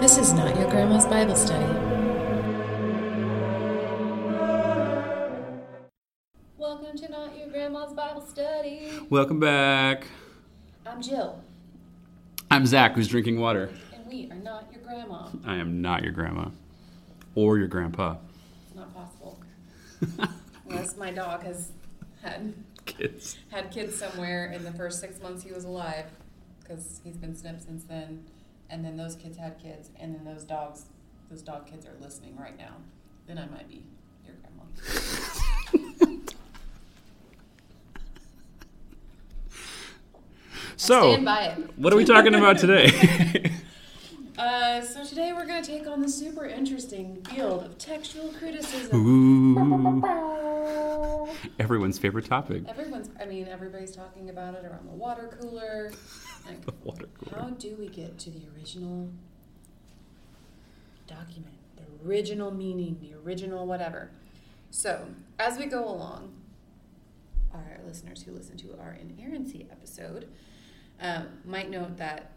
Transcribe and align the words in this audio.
This 0.00 0.18
is 0.18 0.32
not 0.32 0.56
your 0.56 0.68
grandma's 0.70 1.04
Bible 1.06 1.34
study. 1.34 1.64
Welcome 6.58 6.96
to 6.98 7.08
Not 7.10 7.36
Your 7.36 7.48
Grandma's 7.48 7.92
Bible 7.92 8.20
Study. 8.20 8.90
Welcome 9.10 9.40
back. 9.40 10.06
I'm 10.86 11.02
Jill, 11.02 11.42
I'm 12.50 12.66
Zach, 12.66 12.94
who's 12.94 13.08
drinking 13.08 13.40
water. 13.40 13.70
and 13.94 14.06
we 14.06 14.30
are 14.30 14.36
not 14.36 14.68
your 14.72 14.82
grandma. 14.82 15.28
I 15.44 15.56
am 15.56 15.80
not 15.82 16.02
your 16.02 16.12
grandma 16.12 16.50
or 17.34 17.58
your 17.58 17.68
grandpa. 17.68 18.16
It's 18.66 18.76
not 18.76 18.94
possible. 18.94 19.38
Unless 20.68 20.96
my 20.96 21.10
dog 21.10 21.42
has 21.42 21.72
had 22.22 22.54
Kids. 22.84 23.36
had 23.50 23.70
kids 23.72 23.96
somewhere 23.96 24.52
in 24.52 24.62
the 24.62 24.72
first 24.72 25.00
six 25.00 25.20
months 25.20 25.42
he 25.42 25.52
was 25.52 25.64
alive, 25.64 26.06
because 26.60 27.00
he's 27.02 27.16
been 27.16 27.34
snipped 27.34 27.62
since 27.62 27.82
then. 27.84 28.24
And 28.68 28.84
then 28.84 28.96
those 28.96 29.14
kids 29.14 29.38
had 29.38 29.58
kids, 29.58 29.90
and 29.98 30.14
then 30.14 30.24
those 30.24 30.44
dogs, 30.44 30.86
those 31.30 31.42
dog 31.42 31.66
kids 31.66 31.86
are 31.86 31.94
listening 32.00 32.36
right 32.36 32.56
now. 32.58 32.76
Then 33.26 33.38
I 33.38 33.46
might 33.46 33.68
be 33.68 33.84
your 34.24 34.34
grandma. 34.36 34.64
So, 40.78 41.12
Stand 41.12 41.24
by 41.24 41.44
it. 41.46 41.78
what 41.78 41.92
are 41.92 41.96
we 41.96 42.04
talking 42.04 42.34
about 42.34 42.58
today? 42.58 43.50
Uh, 44.38 44.82
so 44.82 45.02
today 45.02 45.32
we're 45.32 45.46
going 45.46 45.62
to 45.62 45.66
take 45.66 45.86
on 45.88 46.02
the 46.02 46.08
super 46.10 46.44
interesting 46.44 47.16
field 47.24 47.64
of 47.64 47.78
textual 47.78 48.28
criticism. 48.38 50.04
Ooh, 50.04 51.26
everyone's 51.58 51.98
favorite 51.98 52.26
topic. 52.26 52.62
Everyone's, 52.68 53.08
I 53.18 53.24
mean, 53.24 53.48
everybody's 53.48 53.96
talking 53.96 54.28
about 54.28 54.54
it 54.54 54.66
around 54.66 54.86
the 54.90 54.94
water 54.94 55.34
cooler. 55.40 55.90
Like, 56.46 56.64
The 56.64 56.72
water 56.84 57.08
how 57.34 57.50
do 57.50 57.76
we 57.78 57.88
get 57.88 58.18
to 58.20 58.30
the 58.30 58.42
original 58.56 59.08
document, 61.06 61.54
the 61.76 62.08
original 62.08 62.50
meaning, 62.50 62.98
the 63.00 63.14
original 63.24 63.66
whatever? 63.66 64.10
So, 64.70 65.08
as 65.38 65.58
we 65.58 65.66
go 65.66 65.84
along, 65.88 66.32
our 67.52 67.78
listeners 67.86 68.22
who 68.22 68.32
listen 68.32 68.56
to 68.58 68.76
our 68.80 68.96
inerrancy 69.00 69.66
episode 69.70 70.28
um, 71.00 71.26
might 71.44 71.70
note 71.70 71.96
that 71.98 72.32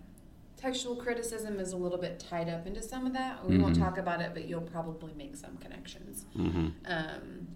textual 0.58 0.96
criticism 0.96 1.60
is 1.60 1.72
a 1.72 1.78
little 1.78 1.98
bit 1.98 2.20
tied 2.20 2.50
up 2.50 2.68
into 2.68 2.82
some 2.82 3.06
of 3.06 3.14
that. 3.14 3.46
We 3.48 3.58
won't 3.58 3.76
Mhm. 3.76 3.80
talk 3.80 3.98
about 3.98 4.22
it, 4.22 4.32
but 4.34 4.48
you'll 4.48 4.62
probably 4.62 5.14
make 5.14 5.36
some 5.38 5.58
connections. 5.58 6.26
hmm 6.34 6.68
Um, 6.86 7.48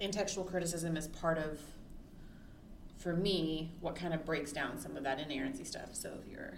and 0.00 0.12
textual 0.12 0.44
criticism 0.44 0.96
is 0.96 1.08
part 1.08 1.38
of, 1.38 1.60
for 2.98 3.14
me, 3.14 3.72
what 3.80 3.94
kind 3.94 4.12
of 4.12 4.24
breaks 4.26 4.52
down 4.52 4.78
some 4.78 4.96
of 4.96 5.04
that 5.04 5.20
inerrancy 5.20 5.64
stuff. 5.64 5.94
So 5.94 6.12
if 6.20 6.30
you're 6.30 6.54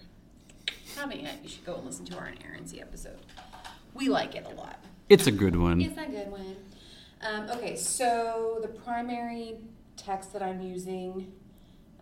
having 0.96 1.24
it, 1.24 1.34
you 1.42 1.48
should 1.48 1.64
go 1.64 1.76
and 1.76 1.84
listen 1.84 2.04
to 2.06 2.16
our 2.16 2.28
inerrancy 2.28 2.80
episode. 2.80 3.18
We 3.94 4.08
like 4.08 4.34
it 4.34 4.46
a 4.46 4.54
lot. 4.54 4.82
It's 5.08 5.26
a 5.26 5.32
good 5.32 5.56
one. 5.56 5.80
It's 5.80 5.98
a 5.98 6.06
good 6.06 6.30
one. 6.30 6.56
Um, 7.22 7.50
okay, 7.50 7.76
so 7.76 8.58
the 8.62 8.68
primary 8.68 9.58
text 9.96 10.32
that 10.32 10.42
I'm 10.42 10.62
using 10.62 11.32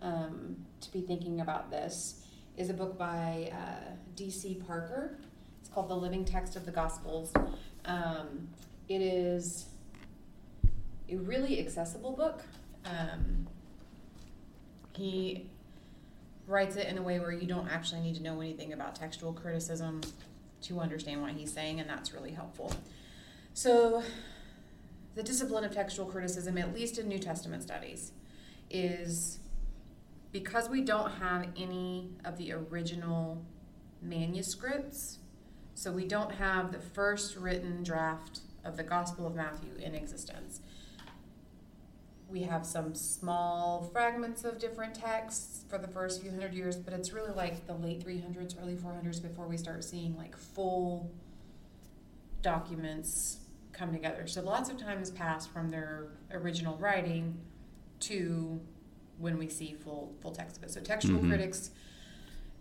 um, 0.01 0.57
to 0.81 0.93
be 0.93 1.01
thinking 1.01 1.41
about 1.41 1.71
this 1.71 2.25
is 2.57 2.71
a 2.71 2.75
book 2.75 2.97
by 2.97 3.51
uh, 3.53 3.91
D.C. 4.15 4.63
Parker. 4.67 5.19
It's 5.61 5.69
called 5.69 5.89
The 5.89 5.97
Living 5.97 6.25
Text 6.25 6.55
of 6.55 6.67
the 6.67 6.71
Gospels. 6.71 7.33
Um, 7.85 8.49
it 8.89 9.01
is 9.01 9.67
a 11.09 11.17
really 11.17 11.59
accessible 11.59 12.13
book. 12.13 12.43
Um, 12.85 13.49
he 14.99 15.47
writes 16.49 16.77
it 16.77 16.89
in 16.89 16.99
a 16.99 17.03
way 17.03 17.21
where 17.21 17.31
you 17.31 17.47
don't 17.47 17.69
actually 17.69 18.01
need 18.01 18.17
to 18.17 18.23
know 18.23 18.41
anything 18.41 18.73
about 18.73 18.97
textual 18.97 19.33
criticism 19.33 20.01
to 20.63 20.81
understand 20.81 21.23
what 21.23 21.31
he's 21.31 21.53
saying, 21.53 21.79
and 21.79 21.89
that's 21.89 22.13
really 22.13 22.33
helpful. 22.33 22.73
So, 23.55 24.03
the 25.15 25.23
discipline 25.23 25.65
of 25.65 25.73
textual 25.73 26.07
criticism, 26.07 26.59
at 26.59 26.75
least 26.75 26.99
in 26.99 27.09
New 27.09 27.19
Testament 27.19 27.63
studies, 27.63 28.13
is 28.71 29.39
because 30.33 30.69
we 30.69 30.81
don't 30.83 31.13
have 31.13 31.47
any 31.57 32.11
of 32.25 32.37
the 32.37 32.53
original 32.53 33.43
manuscripts, 34.03 35.19
so 35.75 35.93
we 35.93 36.07
don't 36.07 36.33
have 36.33 36.73
the 36.73 36.79
first 36.79 37.37
written 37.37 37.85
draft 37.85 38.41
of 38.65 38.77
the 38.77 38.83
Gospel 38.83 39.27
of 39.27 39.35
Matthew 39.37 39.71
in 39.81 39.95
existence. 39.95 40.61
We 42.31 42.43
have 42.43 42.67
some 42.67 42.95
small 42.95 43.89
fragments 43.93 44.45
of 44.45 44.59
different 44.59 44.95
texts 44.95 45.65
for 45.69 45.79
the 45.79 45.89
first 45.89 46.21
few 46.21 46.31
hundred 46.31 46.53
years, 46.53 46.77
but 46.77 46.93
it's 46.93 47.13
really 47.13 47.33
like 47.33 47.67
the 47.67 47.73
late 47.75 48.05
300s, 48.05 48.55
early 48.61 48.77
400s 48.77 49.19
before 49.23 49.47
we 49.49 49.57
start 49.57 49.83
seeing 49.83 50.15
like 50.17 50.37
full 50.37 51.11
documents 52.43 53.39
come 53.73 53.93
together. 53.93 54.27
So 54.27 54.43
lots 54.43 54.69
of 54.71 54.77
time 54.77 54.99
has 54.99 55.11
passed 55.11 55.51
from 55.51 55.71
their 55.71 56.09
original 56.31 56.77
writing 56.77 57.39
to 58.01 58.61
when 59.19 59.39
we 59.39 59.49
see 59.49 59.75
full 59.75 60.15
full 60.21 60.33
text 60.33 60.59
of 60.59 60.65
it. 60.65 60.71
So 60.71 60.81
textual 60.81 61.21
Mhm. 61.21 61.29
critics 61.29 61.71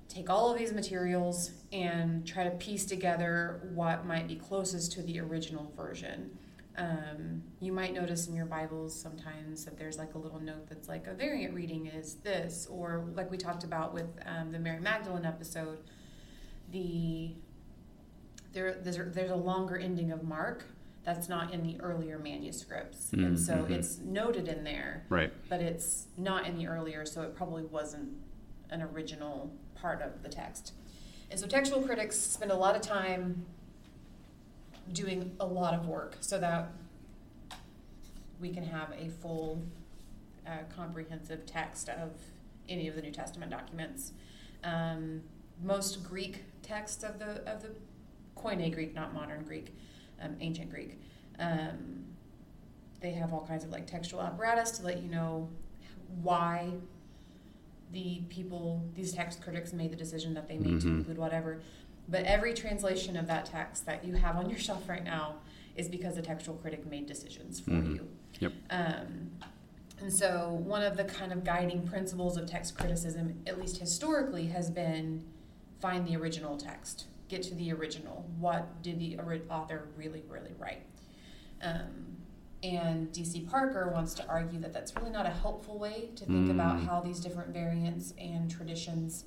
take 0.07 0.29
all 0.29 0.51
of 0.51 0.57
these 0.57 0.71
materials 0.71 1.51
and 1.73 2.25
try 2.25 2.45
to 2.45 2.51
piece 2.51 2.85
together 2.85 3.69
what 3.73 4.05
might 4.05 4.27
be 4.27 4.35
closest 4.35 4.93
to 4.93 5.03
the 5.03 5.19
original 5.19 5.71
version. 5.75 6.37
Um, 6.77 7.41
you 7.59 7.71
might 7.71 7.93
notice 7.93 8.27
in 8.27 8.35
your 8.35 8.45
Bibles 8.45 8.93
sometimes 8.99 9.65
that 9.65 9.79
there's 9.79 9.97
like 9.97 10.13
a 10.13 10.17
little 10.19 10.39
note 10.39 10.67
that's 10.69 10.87
like 10.87 11.07
a 11.07 11.13
variant 11.13 11.55
reading 11.55 11.87
is 11.87 12.15
this, 12.15 12.67
or 12.69 13.03
like 13.15 13.31
we 13.31 13.37
talked 13.37 13.63
about 13.63 13.93
with 13.95 14.05
um, 14.27 14.51
the 14.51 14.59
Mary 14.59 14.79
Magdalene 14.79 15.25
episode, 15.25 15.79
the 16.71 17.31
there 18.53 18.75
there's 18.75 18.97
a, 18.99 19.03
there's 19.03 19.31
a 19.31 19.35
longer 19.35 19.75
ending 19.77 20.11
of 20.11 20.23
Mark 20.23 20.65
that's 21.03 21.27
not 21.29 21.51
in 21.53 21.63
the 21.63 21.79
earlier 21.81 22.19
manuscripts, 22.19 23.11
and 23.13 23.39
so 23.39 23.53
Mhm. 23.63 23.71
it's 23.71 23.97
noted 23.99 24.47
in 24.49 24.63
there, 24.65 25.05
Right. 25.09 25.31
but 25.49 25.61
it's 25.61 26.07
not 26.17 26.45
in 26.45 26.57
the 26.57 26.67
earlier, 26.67 27.05
so 27.05 27.21
it 27.23 27.33
probably 27.33 27.63
wasn't 27.63 28.09
an 28.69 28.81
original 28.81 29.51
part 29.73 30.01
of 30.01 30.21
the 30.21 30.27
text. 30.29 30.73
And 31.31 31.39
so 31.39 31.47
textual 31.47 31.81
critics 31.81 32.19
spend 32.19 32.51
a 32.51 32.55
lot 32.57 32.75
of 32.75 32.81
time 32.81 33.45
doing 34.93 35.35
a 35.39 35.45
lot 35.45 35.73
of 35.73 35.87
work 35.87 36.17
so 36.21 36.39
that 36.39 36.69
we 38.39 38.49
can 38.49 38.63
have 38.63 38.91
a 38.97 39.09
full, 39.09 39.61
uh, 40.45 40.51
comprehensive 40.75 41.45
text 41.45 41.89
of 41.89 42.11
any 42.69 42.87
of 42.87 42.95
the 42.95 43.01
New 43.01 43.11
Testament 43.11 43.51
documents. 43.51 44.13
Um, 44.63 45.21
most 45.63 46.03
Greek 46.03 46.43
texts 46.61 47.03
of 47.03 47.19
the 47.19 47.41
of 47.49 47.61
the 47.63 47.69
Koine 48.35 48.71
Greek, 48.73 48.93
not 48.93 49.13
modern 49.13 49.43
Greek, 49.43 49.73
um, 50.21 50.35
ancient 50.39 50.69
Greek. 50.69 50.99
Um, 51.39 52.05
they 53.01 53.11
have 53.11 53.33
all 53.33 53.45
kinds 53.45 53.63
of 53.63 53.71
like 53.71 53.87
textual 53.87 54.21
apparatus 54.21 54.71
to 54.79 54.85
let 54.85 55.01
you 55.01 55.09
know 55.09 55.49
why 56.21 56.71
the 57.91 58.21
people, 58.29 58.83
these 58.95 59.13
text 59.13 59.41
critics, 59.41 59.71
made 59.73 59.91
the 59.91 59.95
decision 59.95 60.33
that 60.33 60.47
they 60.47 60.57
made 60.57 60.81
to 60.81 60.87
Mhm. 60.87 60.97
include 60.99 61.17
whatever. 61.17 61.61
But 62.07 62.23
every 62.25 62.53
translation 62.53 63.17
of 63.17 63.27
that 63.27 63.45
text 63.45 63.85
that 63.85 64.05
you 64.05 64.13
have 64.15 64.37
on 64.37 64.49
your 64.49 64.59
shelf 64.59 64.87
right 64.87 65.03
now 65.03 65.35
is 65.75 65.89
because 65.89 66.17
a 66.17 66.21
textual 66.21 66.57
critic 66.57 66.85
made 66.87 67.05
decisions 67.05 67.59
for 67.59 67.71
Mhm. 67.71 67.95
you. 67.95 68.07
Yep. 68.39 68.53
Um, 68.69 69.31
and 69.99 70.13
so, 70.13 70.53
one 70.53 70.83
of 70.83 70.95
the 70.95 71.03
kind 71.03 71.31
of 71.31 71.43
guiding 71.43 71.85
principles 71.87 72.37
of 72.37 72.45
text 72.47 72.77
criticism, 72.77 73.41
at 73.45 73.59
least 73.59 73.77
historically, 73.77 74.47
has 74.47 74.69
been 74.71 75.23
find 75.79 76.07
the 76.07 76.15
original 76.15 76.57
text, 76.57 77.05
get 77.27 77.43
to 77.43 77.53
the 77.55 77.71
original. 77.71 78.25
What 78.39 78.81
did 78.81 78.99
the 78.99 79.19
author 79.49 79.89
really, 79.95 80.23
really 80.27 80.53
write? 80.57 80.83
Um, 81.61 82.17
and 82.63 83.11
DC 83.11 83.41
Parker 83.47 83.89
wants 83.93 84.13
to 84.15 84.27
argue 84.27 84.59
that 84.61 84.73
that's 84.73 84.95
really 84.95 85.11
not 85.11 85.25
a 85.27 85.31
helpful 85.31 85.77
way 85.77 86.09
to 86.15 86.25
think 86.25 86.49
about 86.49 86.77
Mm. 86.77 86.85
how 86.85 87.01
these 87.01 87.19
different 87.19 87.49
variants 87.53 88.13
and 88.17 88.49
traditions 88.49 89.25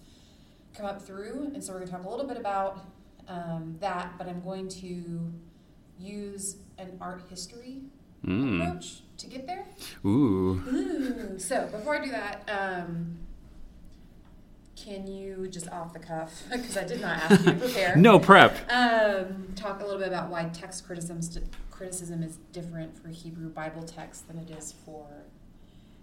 come 0.74 0.86
up 0.86 1.02
through. 1.02 1.50
And 1.54 1.62
so, 1.62 1.72
we're 1.72 1.78
going 1.80 1.90
to 1.90 1.96
talk 1.96 2.04
a 2.06 2.08
little 2.10 2.26
bit 2.26 2.36
about 2.36 2.84
um, 3.28 3.76
that, 3.80 4.14
but 4.18 4.28
I'm 4.28 4.40
going 4.42 4.68
to 4.68 5.32
use 5.98 6.56
an 6.78 6.96
art 7.00 7.22
history 7.28 7.82
Mm. 8.26 8.60
approach 8.62 9.00
to 9.16 9.26
get 9.28 9.46
there. 9.46 9.64
Ooh. 10.04 10.62
Ooh. 10.68 11.38
So 11.38 11.66
before 11.68 11.96
I 11.96 12.04
do 12.04 12.10
that, 12.10 12.46
um, 12.52 13.16
can 14.76 15.06
you 15.06 15.48
just 15.48 15.68
off 15.70 15.92
the 15.94 15.98
cuff, 15.98 16.42
because 16.50 16.76
I 16.76 16.84
did 16.84 17.00
not 17.00 17.16
ask 17.18 17.44
you 17.46 17.52
to 17.52 17.58
prepare, 17.58 17.96
No 17.98 18.18
prep. 18.18 18.70
um, 18.70 19.48
talk 19.56 19.80
a 19.80 19.84
little 19.84 19.98
bit 19.98 20.08
about 20.08 20.28
why 20.30 20.44
text 20.52 20.86
criticism 20.86 21.20
criticism 21.70 22.22
is 22.22 22.36
different 22.52 22.94
for 23.02 23.08
Hebrew 23.08 23.48
Bible 23.48 23.82
text 23.84 24.28
than 24.28 24.36
it 24.36 24.50
is 24.50 24.74
for 24.84 25.06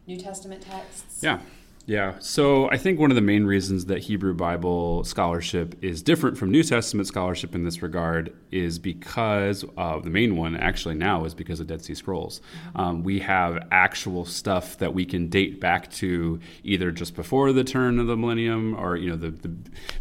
New 0.07 0.17
Testament 0.17 0.63
texts? 0.63 1.19
Yeah. 1.21 1.39
Yeah. 1.87 2.15
So 2.19 2.69
I 2.69 2.75
think 2.75 2.99
one 2.99 3.11
of 3.11 3.15
the 3.15 3.21
main 3.21 3.45
reasons 3.45 3.85
that 3.85 3.99
Hebrew 3.99 4.33
Bible 4.33 5.05
scholarship 5.05 5.73
is 5.81 6.01
different 6.01 6.37
from 6.37 6.51
New 6.51 6.61
Testament 6.61 7.07
scholarship 7.07 7.55
in 7.55 7.63
this 7.63 7.81
regard 7.81 8.35
is 8.51 8.77
because 8.77 9.63
uh, 9.77 9.97
the 9.99 10.09
main 10.09 10.35
one 10.35 10.57
actually 10.57 10.95
now 10.95 11.23
is 11.23 11.33
because 11.33 11.61
of 11.61 11.67
Dead 11.67 11.81
Sea 11.81 11.95
Scrolls. 11.95 12.41
Um, 12.75 13.03
we 13.03 13.19
have 13.19 13.69
actual 13.71 14.25
stuff 14.25 14.77
that 14.79 14.93
we 14.93 15.05
can 15.05 15.29
date 15.29 15.61
back 15.61 15.89
to 15.91 16.41
either 16.61 16.91
just 16.91 17.15
before 17.15 17.53
the 17.53 17.63
turn 17.63 17.99
of 17.99 18.07
the 18.07 18.17
millennium 18.17 18.75
or 18.75 18.97
you 18.97 19.09
know 19.09 19.15
the, 19.15 19.29
the 19.29 19.55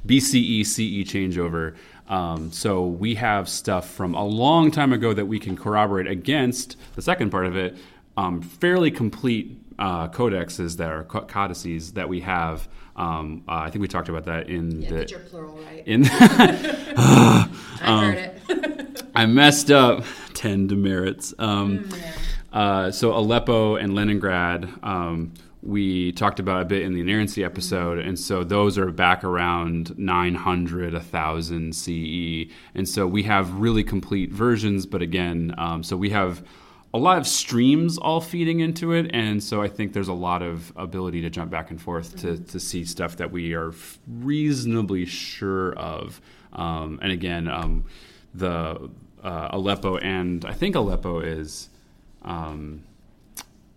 BCE 0.09 0.67
CE 0.67 1.09
changeover. 1.09 1.77
Um, 2.09 2.51
so 2.51 2.85
we 2.85 3.15
have 3.15 3.49
stuff 3.49 3.89
from 3.91 4.13
a 4.17 4.25
long 4.25 4.73
time 4.73 4.93
ago 4.93 5.15
that 5.15 5.27
we 5.27 5.39
can 5.39 5.57
corroborate 5.57 6.09
against 6.09 6.77
the 6.97 7.03
second 7.03 7.31
part 7.31 7.47
of 7.47 7.57
it. 7.57 7.77
Um, 8.17 8.43
fairly 8.43 8.91
complete 8.91 9.61
uh, 9.79 10.09
codexes 10.09 10.77
that 10.79 10.91
are 10.91 11.05
codices 11.05 11.93
that 11.93 12.09
we 12.09 12.21
have. 12.21 12.69
Um, 12.97 13.45
uh, 13.47 13.53
I 13.57 13.71
think 13.71 13.83
we 13.83 13.89
talked 13.89 14.09
about 14.09 14.25
that 14.25 14.49
in 14.49 14.81
Yeah, 14.83 14.91
the 14.91 15.05
plural, 15.31 15.57
right? 15.59 15.87
in. 15.87 16.07
I 16.11 17.49
heard 17.81 18.19
it. 18.49 19.03
I 19.15 19.27
messed 19.27 19.71
up. 19.71 20.05
Ten 20.35 20.67
demerits. 20.67 21.33
Um, 21.39 21.89
yeah. 21.99 22.13
uh, 22.53 22.91
so 22.91 23.17
Aleppo 23.17 23.77
and 23.77 23.95
Leningrad, 23.95 24.69
um, 24.83 25.33
we 25.63 26.13
talked 26.13 26.39
about 26.39 26.63
a 26.63 26.65
bit 26.65 26.83
in 26.83 26.93
the 26.95 27.01
inerrancy 27.01 27.43
episode, 27.43 27.99
and 27.99 28.19
so 28.19 28.45
those 28.45 28.77
are 28.79 28.91
back 28.93 29.25
around 29.25 29.99
900, 29.99 30.93
1000 30.93 31.75
CE, 31.75 32.51
and 32.75 32.89
so 32.89 33.07
we 33.07 33.23
have 33.25 33.53
really 33.55 33.83
complete 33.83 34.31
versions. 34.31 34.87
But 34.87 35.01
again, 35.03 35.55
um, 35.59 35.83
so 35.83 35.97
we 35.97 36.11
have 36.11 36.43
a 36.97 36.99
lot 36.99 37.19
of 37.19 37.27
streams 37.27 37.99
all 37.99 38.21
feeding 38.21 38.61
into 38.61 38.93
it, 38.93 39.11
and 39.13 39.43
so 39.43 39.63
I 39.63 39.69
think 39.69 39.93
there's 39.93 40.09
a 40.09 40.15
lot 40.15 40.43
of 40.43 40.73
ability 40.77 41.21
to 41.23 41.31
jump 41.31 41.51
back 41.51 41.71
and 41.71 41.81
forth 41.81 42.17
to 42.23 42.39
to 42.39 42.59
see 42.59 42.85
stuff 42.85 43.17
that 43.17 43.31
we 43.31 43.55
are 43.55 43.73
reasonably 44.07 45.05
sure 45.05 45.75
of. 45.75 46.21
Um, 46.53 46.99
and 47.03 47.13
again, 47.13 47.49
um, 47.49 47.85
the 48.35 48.91
uh, 49.23 49.49
Aleppo 49.53 49.99
and 49.99 50.45
I 50.45 50.53
think 50.53 50.75
Aleppo 50.75 51.21
is. 51.21 51.69
Um, 52.23 52.83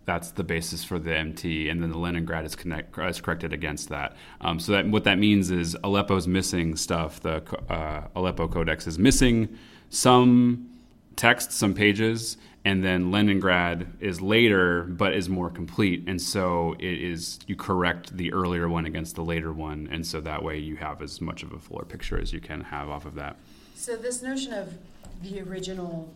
that's 0.05 0.31
the 0.31 0.43
basis 0.43 0.83
for 0.83 0.97
the 0.97 1.15
MT, 1.15 1.69
and 1.69 1.83
then 1.83 1.91
the 1.91 1.97
Leningrad 1.99 2.43
is, 2.43 2.55
connect, 2.55 2.97
is 2.97 3.21
corrected 3.21 3.53
against 3.53 3.89
that. 3.89 4.15
Um, 4.41 4.59
so 4.59 4.71
that 4.71 4.87
what 4.87 5.03
that 5.03 5.19
means 5.19 5.51
is 5.51 5.77
Aleppo's 5.83 6.27
missing 6.27 6.75
stuff. 6.77 7.19
The 7.19 7.43
uh, 7.71 8.07
Aleppo 8.15 8.47
Codex 8.47 8.87
is 8.87 8.97
missing 8.97 9.55
some 9.89 10.67
text, 11.15 11.51
some 11.51 11.75
pages, 11.75 12.37
and 12.65 12.83
then 12.83 13.09
Leningrad 13.11 13.87
is 13.99 14.21
later, 14.21 14.83
but 14.83 15.13
is 15.13 15.29
more 15.29 15.49
complete. 15.49 16.03
And 16.07 16.21
so 16.21 16.75
it 16.79 17.01
is 17.01 17.39
you 17.47 17.55
correct 17.55 18.15
the 18.15 18.33
earlier 18.33 18.67
one 18.67 18.85
against 18.85 19.15
the 19.15 19.23
later 19.23 19.53
one, 19.53 19.87
and 19.91 20.05
so 20.05 20.19
that 20.21 20.43
way 20.43 20.57
you 20.57 20.75
have 20.77 21.01
as 21.01 21.21
much 21.21 21.43
of 21.43 21.53
a 21.53 21.59
fuller 21.59 21.85
picture 21.85 22.19
as 22.19 22.33
you 22.33 22.39
can 22.41 22.61
have 22.61 22.89
off 22.89 23.05
of 23.05 23.15
that. 23.15 23.37
So 23.75 23.95
this 23.95 24.21
notion 24.21 24.53
of 24.53 24.73
the 25.21 25.41
original 25.41 26.13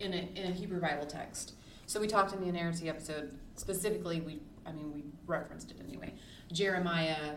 in 0.00 0.12
a, 0.12 0.28
in 0.34 0.50
a 0.50 0.54
Hebrew 0.54 0.80
Bible 0.80 1.06
text. 1.06 1.54
So 1.86 2.00
we 2.00 2.08
talked 2.08 2.32
in 2.34 2.40
the 2.40 2.48
inerrancy 2.48 2.88
episode 2.88 3.32
specifically. 3.56 4.20
We, 4.20 4.40
I 4.66 4.72
mean, 4.72 4.92
we 4.92 5.04
referenced 5.26 5.70
it 5.70 5.76
anyway. 5.86 6.12
Jeremiah 6.52 7.34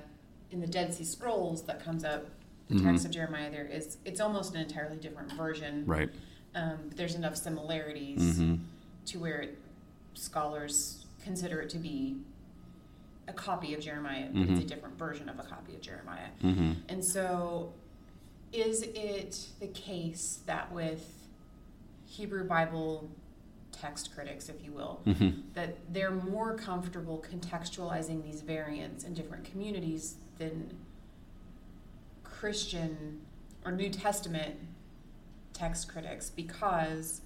in 0.52 0.60
the 0.62 0.68
Dead 0.68 0.94
Sea 0.94 1.04
Scrolls 1.04 1.64
that 1.64 1.84
comes 1.84 2.04
up. 2.04 2.28
The 2.68 2.76
Mhm. 2.76 2.84
text 2.84 3.06
of 3.06 3.12
Jeremiah 3.12 3.52
there 3.52 3.66
is 3.66 3.98
it's 4.06 4.20
almost 4.20 4.56
an 4.56 4.62
entirely 4.62 4.98
different 4.98 5.32
version. 5.34 5.84
Right. 5.86 6.10
Um, 6.56 6.78
but 6.88 6.98
there's 6.98 7.16
enough 7.16 7.36
similarities 7.36 8.38
hmm 8.38 8.56
to 9.08 9.20
where 9.20 9.42
it, 9.42 9.58
scholars 10.16 11.06
consider 11.24 11.62
it 11.62 11.70
to 11.70 11.78
be 11.78 12.18
a 13.28 13.34
copy 13.34 13.74
of 13.76 13.82
Jeremiah, 13.82 14.30
but 14.34 14.50
it's 14.50 14.62
a 14.62 14.64
Mhm. 14.64 14.68
different 14.68 14.98
version 14.98 15.30
of 15.30 15.38
a 15.40 15.44
copy 15.44 15.76
of 15.76 15.82
Jeremiah. 15.82 16.30
hmm 16.42 16.74
And 16.90 17.04
so, 17.06 17.74
is 18.52 18.82
it 18.82 19.50
the 19.60 19.68
case 19.68 20.40
that 20.48 20.72
with 20.72 21.28
Hebrew 22.06 22.48
Bible 22.48 23.10
text 23.72 24.14
critics, 24.16 24.48
if 24.50 24.64
you 24.64 24.72
will, 24.72 25.02
hmm 25.06 25.30
that 25.54 25.76
they're 25.94 26.12
more 26.12 26.56
comfortable 26.56 27.24
contextualizing 27.30 28.24
these 28.24 28.42
variants 28.42 29.04
in 29.04 29.14
different 29.14 29.44
communities 29.46 30.16
than 30.40 30.76
Christian 32.24 33.22
or 33.66 33.72
New 33.72 33.90
Testament 33.90 34.56
text 35.56 35.88
critics 35.88 36.30
because 36.30 37.22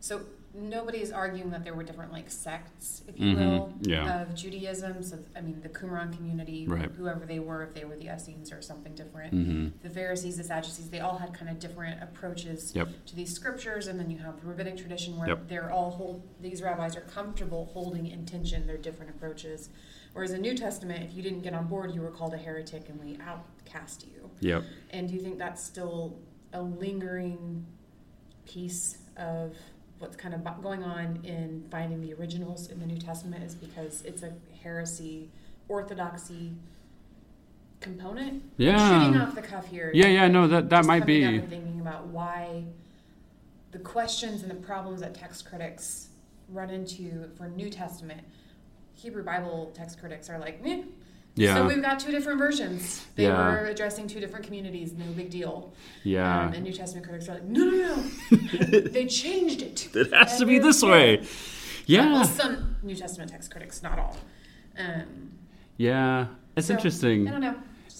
so 0.00 0.22
nobody 0.54 0.98
is 1.00 1.12
arguing 1.12 1.50
that 1.50 1.64
there 1.64 1.72
were 1.74 1.82
different 1.84 2.12
like 2.12 2.28
sects, 2.30 3.02
if 3.08 3.18
you 3.18 3.34
Mhm. 3.34 3.38
will, 3.38 3.72
Yeah. 3.80 4.22
of 4.22 4.34
Judaism. 4.34 5.02
So 5.02 5.18
I 5.34 5.40
mean 5.40 5.60
the 5.62 5.68
Qumran 5.68 6.12
community, 6.14 6.66
Right. 6.68 6.90
whoever 6.90 7.24
they 7.24 7.38
were, 7.38 7.62
if 7.62 7.72
they 7.72 7.84
were 7.84 7.96
the 7.96 8.08
Essenes 8.14 8.52
or 8.52 8.60
something 8.60 8.94
different. 8.94 9.32
hmm 9.32 9.68
The 9.82 9.88
Pharisees, 9.88 10.36
the 10.36 10.44
Sadducees, 10.44 10.90
they 10.90 11.00
all 11.00 11.18
had 11.18 11.32
kind 11.32 11.50
of 11.50 11.58
different 11.58 12.02
approaches 12.02 12.74
Yep. 12.74 12.88
to 13.06 13.16
these 13.16 13.32
scriptures, 13.32 13.86
and 13.86 13.98
then 13.98 14.10
you 14.10 14.18
have 14.18 14.40
the 14.40 14.46
rabbinic 14.46 14.76
tradition 14.76 15.16
where 15.16 15.28
Yep. 15.28 15.48
they're 15.48 15.70
all 15.70 15.90
hold 15.92 16.22
these 16.40 16.60
rabbis 16.62 16.96
are 16.96 17.02
comfortable 17.02 17.66
holding 17.66 18.06
in 18.06 18.26
tension 18.26 18.66
their 18.66 18.76
different 18.78 19.10
approaches. 19.10 19.70
Whereas 20.12 20.32
in 20.32 20.42
New 20.42 20.54
Testament, 20.54 21.02
if 21.04 21.14
you 21.14 21.22
didn't 21.22 21.40
get 21.40 21.54
on 21.54 21.66
board, 21.68 21.94
you 21.94 22.02
were 22.02 22.10
called 22.10 22.34
a 22.34 22.38
heretic, 22.38 22.90
and 22.90 23.00
we 23.00 23.16
outcast 23.24 24.04
you. 24.06 24.30
Yep. 24.40 24.64
And 24.90 25.08
do 25.08 25.14
you 25.14 25.20
think 25.22 25.38
that's 25.38 25.62
still 25.62 26.18
a 26.52 26.62
lingering 26.62 27.64
piece 28.46 28.98
of 29.16 29.56
what's 29.98 30.16
kind 30.16 30.34
of 30.34 30.44
going 30.62 30.82
on 30.82 31.20
in 31.24 31.64
finding 31.70 32.00
the 32.00 32.12
originals 32.14 32.68
in 32.70 32.80
the 32.80 32.86
New 32.86 32.98
Testament 32.98 33.42
is 33.44 33.54
because 33.54 34.02
it's 34.02 34.22
a 34.22 34.32
heresy, 34.62 35.30
orthodoxy 35.68 36.54
component? 37.80 38.34
I'm 38.34 38.42
Yeah. 38.58 39.00
shooting 39.04 39.20
off 39.20 39.34
the 39.34 39.42
cuff 39.42 39.66
here. 39.66 39.90
Yeah, 39.94 40.08
yeah, 40.08 40.28
no, 40.28 40.46
that 40.48 40.68
that 40.70 40.84
might 40.84 41.02
up 41.02 41.06
be. 41.06 41.22
and 41.22 41.48
thinking 41.48 41.80
about 41.80 42.06
why 42.08 42.64
the 43.70 43.78
questions 43.78 44.42
and 44.42 44.50
the 44.50 44.56
problems 44.56 45.00
that 45.00 45.14
text 45.14 45.46
critics 45.46 46.08
run 46.48 46.70
into 46.70 47.28
for 47.36 47.48
New 47.48 47.70
Testament. 47.70 48.20
Hebrew 48.94 49.24
Bible 49.24 49.72
text 49.74 49.98
critics 49.98 50.28
are 50.28 50.38
like, 50.38 50.62
Meh. 51.36 51.54
So 51.54 51.66
we've 51.66 51.80
got 51.82 51.98
two 51.98 52.10
different 52.10 52.38
versions. 52.38 53.06
They 53.16 53.24
Yeah. 53.24 53.50
were 53.52 53.66
addressing 53.66 54.06
two 54.06 54.20
different 54.20 54.44
communities, 54.44 54.92
no 54.92 55.06
big 55.16 55.30
deal. 55.30 55.72
yeah. 56.04 56.46
Um, 56.46 56.52
and 56.52 56.62
New 56.64 56.72
Testament 56.72 57.06
critics 57.06 57.28
are 57.28 57.34
like, 57.34 57.44
no, 57.44 57.64
no, 57.64 57.96
no. 58.30 58.36
they 58.90 59.06
changed 59.06 59.62
it. 59.62 59.88
it 59.94 60.12
has 60.12 60.38
to 60.38 60.46
be 60.46 60.58
this 60.58 60.82
way. 60.82 61.16
Well, 61.18 61.26
Yeah, 61.86 62.22
some 62.24 62.76
New 62.82 62.94
Testament 62.94 63.30
text 63.30 63.50
critics, 63.50 63.82
not 63.82 63.98
all. 63.98 64.16
Um, 64.78 65.32
yeah. 65.78 66.26
It's 66.56 66.66
So, 66.66 66.74
interesting. 66.74 67.28
I 67.28 67.30
don't 67.30 67.40
know. 67.40 67.54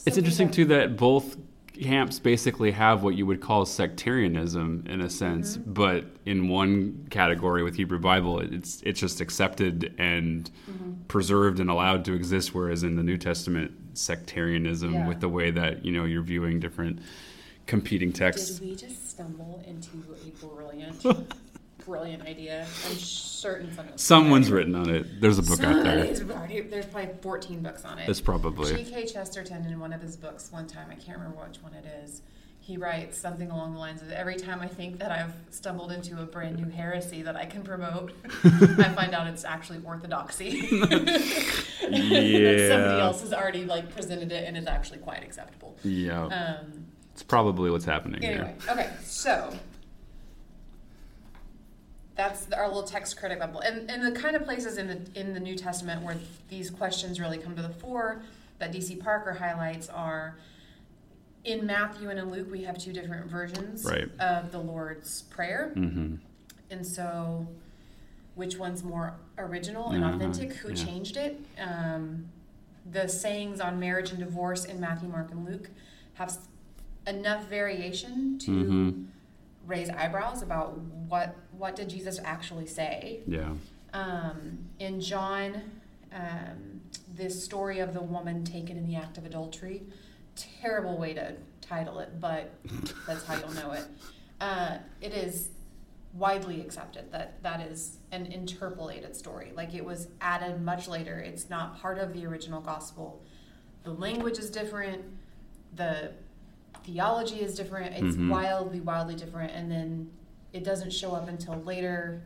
It's 0.05 0.17
interesting 0.19 0.50
too 0.50 0.67
that 0.67 0.96
both 0.96 1.37
camps 1.81 2.19
basically 2.19 2.71
have 2.73 3.03
what 3.03 3.15
you 3.15 3.27
would 3.27 3.41
call 3.41 3.65
sectarianism 3.67 4.85
in 4.89 5.01
a 5.01 5.11
sense, 5.11 5.57
Mm-hmm. 5.57 5.73
but 5.73 6.05
in 6.27 6.49
one 6.49 7.07
category 7.11 7.63
with 7.63 7.75
Hebrew 7.77 7.99
Bible, 7.99 8.41
it's 8.41 8.83
it's 8.83 9.01
just 9.01 9.21
accepted 9.21 9.95
and 9.99 10.51
Mm-hmm. 10.71 10.93
preserved 11.09 11.61
and 11.61 11.69
allowed 11.71 12.05
to 12.07 12.13
exist, 12.15 12.55
whereas 12.55 12.83
in 12.83 12.97
the 12.97 13.03
New 13.03 13.17
Testament, 13.19 13.73
sectarianism 13.95 14.93
Yeah. 14.95 15.09
with 15.09 15.21
the 15.21 15.29
way 15.29 15.51
that 15.51 15.85
you 15.85 15.93
know 15.93 16.05
you're 16.05 16.23
viewing 16.23 16.61
different 16.61 16.99
competing 17.67 18.12
texts. 18.12 18.59
Did 18.59 18.69
we 18.69 18.76
just 18.76 19.11
stumble 19.11 19.62
into 19.67 19.91
a 20.26 20.47
brilliant, 20.47 21.05
brilliant 21.85 22.23
idea? 22.25 22.67
I'm 22.87 22.95
certain 22.97 23.75
someone. 23.75 23.99
Someone's 23.99 24.51
written 24.51 24.75
on 24.75 24.89
it. 24.91 25.21
There's 25.21 25.39
a 25.39 25.43
book 25.43 25.62
out 25.62 25.83
there. 25.85 26.07
Already- 26.07 26.61
there's 26.62 26.87
probably 26.87 27.12
14 27.21 27.62
books 27.62 27.85
on 27.85 27.99
it. 27.99 28.09
It's 28.09 28.21
probably 28.21 28.85
G.K. 28.85 29.07
Chesterton, 29.07 29.65
in 29.67 29.79
one 29.81 29.93
of 29.93 30.01
his 30.01 30.17
books, 30.17 30.51
one 30.53 30.67
time, 30.67 30.89
I 30.91 30.95
can't 30.95 31.19
remember 31.19 31.45
which 31.47 31.59
one 31.62 31.75
it 31.75 31.85
is, 32.05 32.23
he 32.61 32.77
writes 32.77 33.19
something 33.19 33.51
along 33.51 33.73
the 33.73 33.79
lines 33.81 34.03
of 34.03 34.12
Every 34.12 34.37
time 34.37 34.61
I 34.61 34.69
think 34.69 35.01
that 35.01 35.11
I've 35.11 35.33
stumbled 35.51 35.91
into 35.91 36.23
a 36.23 36.25
brand 36.27 36.57
new 36.59 36.71
heresy 36.71 37.23
that 37.23 37.35
I 37.35 37.45
can 37.45 37.62
promote, 37.65 38.12
I 38.45 38.89
find 38.95 39.15
out 39.15 39.27
it's 39.27 39.45
actually 39.45 39.81
orthodoxy. 39.85 40.69
That 41.83 42.69
somebody 42.71 43.01
else 43.01 43.21
has 43.23 43.33
already 43.33 43.65
like 43.65 43.93
presented 43.93 44.31
it 44.33 44.47
and 44.47 44.57
it's 44.57 44.69
actually 44.69 44.99
quite 45.01 45.23
acceptable. 45.25 45.77
yeah. 45.83 46.25
Um, 46.27 46.87
It's 47.12 47.23
probably 47.25 47.71
what's 47.71 47.85
happening 47.85 48.25
Anyway, 48.25 48.55
here. 48.65 48.73
okay, 48.73 48.91
so 49.03 49.53
that's 52.14 52.50
our 52.52 52.66
little 52.69 52.83
text 52.83 53.16
critic 53.19 53.40
level, 53.40 53.61
and 53.61 53.90
and 53.90 54.04
the 54.04 54.19
kind 54.19 54.37
of 54.37 54.45
places 54.45 54.76
in 54.78 54.87
the 54.88 55.00
in 55.21 55.33
the 55.35 55.40
New 55.40 55.57
Testament 55.57 56.02
where 56.02 56.16
these 56.49 56.71
questions 56.71 57.19
really 57.21 57.38
come 57.38 57.57
to 57.57 57.62
the 57.62 57.71
fore 57.71 58.23
that 58.59 58.73
DC 58.73 59.00
Parker 59.00 59.33
highlights 59.33 59.88
are 59.88 60.37
in 61.45 61.66
Matthew 61.66 62.11
and 62.11 62.19
in 62.19 62.31
Luke. 62.31 62.49
We 62.50 62.62
have 62.64 62.78
two 62.78 62.92
different 62.92 63.26
versions 63.26 63.85
Right. 63.85 64.09
of 64.21 64.52
the 64.52 64.59
Lord's 64.59 65.23
Prayer, 65.23 65.71
hmm 65.75 66.16
and 66.71 66.87
so 66.87 67.47
which 68.35 68.57
one's 68.57 68.83
more 68.83 69.14
original 69.37 69.90
and 69.90 70.02
Uh-huh, 70.04 70.14
authentic? 70.16 70.54
Who 70.54 70.71
yeah. 70.71 70.75
changed 70.75 71.16
it? 71.19 71.38
Um, 71.61 72.26
the 72.90 73.07
sayings 73.09 73.61
on 73.61 73.78
marriage 73.78 74.11
and 74.11 74.19
divorce 74.19 74.64
in 74.64 74.81
Matthew, 74.81 75.09
Mark, 75.09 75.31
and 75.31 75.45
Luke 75.45 75.69
have 76.14 76.38
enough 77.07 77.45
variation 77.49 78.38
to 78.38 78.50
Mhm. 78.50 79.07
Raise 79.66 79.88
eyebrows 79.90 80.42
about 80.42 80.78
what 80.78 81.37
what 81.52 81.76
did 81.76 81.88
Jesus 81.88 82.19
actually 82.25 82.66
say. 82.66 83.21
Yeah. 83.26 83.52
Um, 83.92 84.59
in 84.78 85.00
John 85.00 85.62
um, 86.14 86.81
this 87.14 87.42
story 87.42 87.78
of 87.81 87.95
the 87.95 88.02
woman 88.02 88.45
taken 88.45 88.76
in 88.76 88.87
the 88.87 88.97
act 88.97 89.19
of 89.19 89.26
adultery. 89.26 89.83
Terrible 90.37 90.99
way 90.99 91.14
to 91.14 91.37
title 91.61 91.99
it, 92.00 92.21
but 92.21 92.52
that's 93.07 93.25
how 93.25 93.37
you'll 93.37 93.52
know 93.54 93.73
it. 93.73 93.85
Uh, 94.40 94.78
it 95.00 95.12
is 95.12 95.50
widely 96.14 96.61
accepted 96.61 97.11
that 97.11 97.42
that 97.42 97.61
is 97.61 97.99
an 98.11 98.26
interpolated 98.26 99.16
story. 99.16 99.52
Like 99.54 99.75
it 99.75 99.85
was 99.85 100.09
added 100.21 100.61
much 100.61 100.88
later. 100.88 101.19
It's 101.19 101.49
not 101.49 101.81
part 101.81 101.99
of 101.99 102.12
the 102.12 102.26
original 102.26 102.61
gospel. 102.61 103.23
The 103.85 103.92
language 103.92 104.38
is 104.38 104.50
different. 104.50 105.02
The 105.75 106.12
theology 106.85 107.41
is 107.41 107.55
different. 107.55 107.95
It's 107.97 108.17
Mhm. 108.17 108.29
wildly, 108.31 108.81
wildly 108.81 109.15
different. 109.15 109.53
And 109.53 109.71
then 109.71 110.11
it 110.53 110.65
doesn't 110.65 110.93
show 110.93 111.12
up 111.12 111.29
until 111.29 111.55
later 111.62 112.23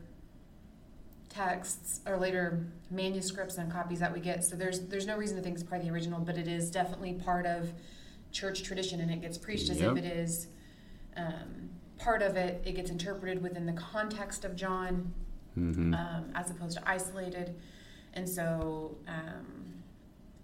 texts 1.29 2.01
or 2.07 2.17
later 2.17 2.65
manuscripts 2.91 3.59
and 3.59 3.71
copies 3.71 3.99
that 4.01 4.13
we 4.13 4.21
get. 4.21 4.45
So 4.45 4.57
there's 4.57 4.81
there's 4.87 5.07
no 5.07 5.17
reason 5.17 5.37
to 5.37 5.43
think 5.43 5.55
it's 5.57 5.65
part 5.65 5.81
of 5.81 5.87
the 5.87 5.93
original, 5.93 6.21
but 6.21 6.39
it 6.39 6.49
is 6.49 6.71
definitely 6.71 7.15
part 7.15 7.47
of 7.47 7.73
church 8.33 8.63
tradition, 8.63 9.01
and 9.01 9.11
it 9.11 9.21
gets 9.21 9.39
preached 9.39 9.69
as 9.71 9.81
Yep. 9.81 9.93
if 9.99 10.05
it 10.05 10.17
is 10.17 10.49
um, 11.17 11.71
part 11.99 12.21
of 12.23 12.37
it. 12.37 12.63
It 12.67 12.73
gets 12.73 12.91
interpreted 12.91 13.43
within 13.43 13.65
the 13.67 13.73
context 13.73 14.45
of 14.45 14.55
John, 14.57 15.15
hmm 15.55 15.95
um, 15.95 16.31
as 16.35 16.51
opposed 16.51 16.77
to 16.79 16.89
isolated, 16.89 17.55
and 18.15 18.29
so. 18.29 18.97
Um, 19.09 19.76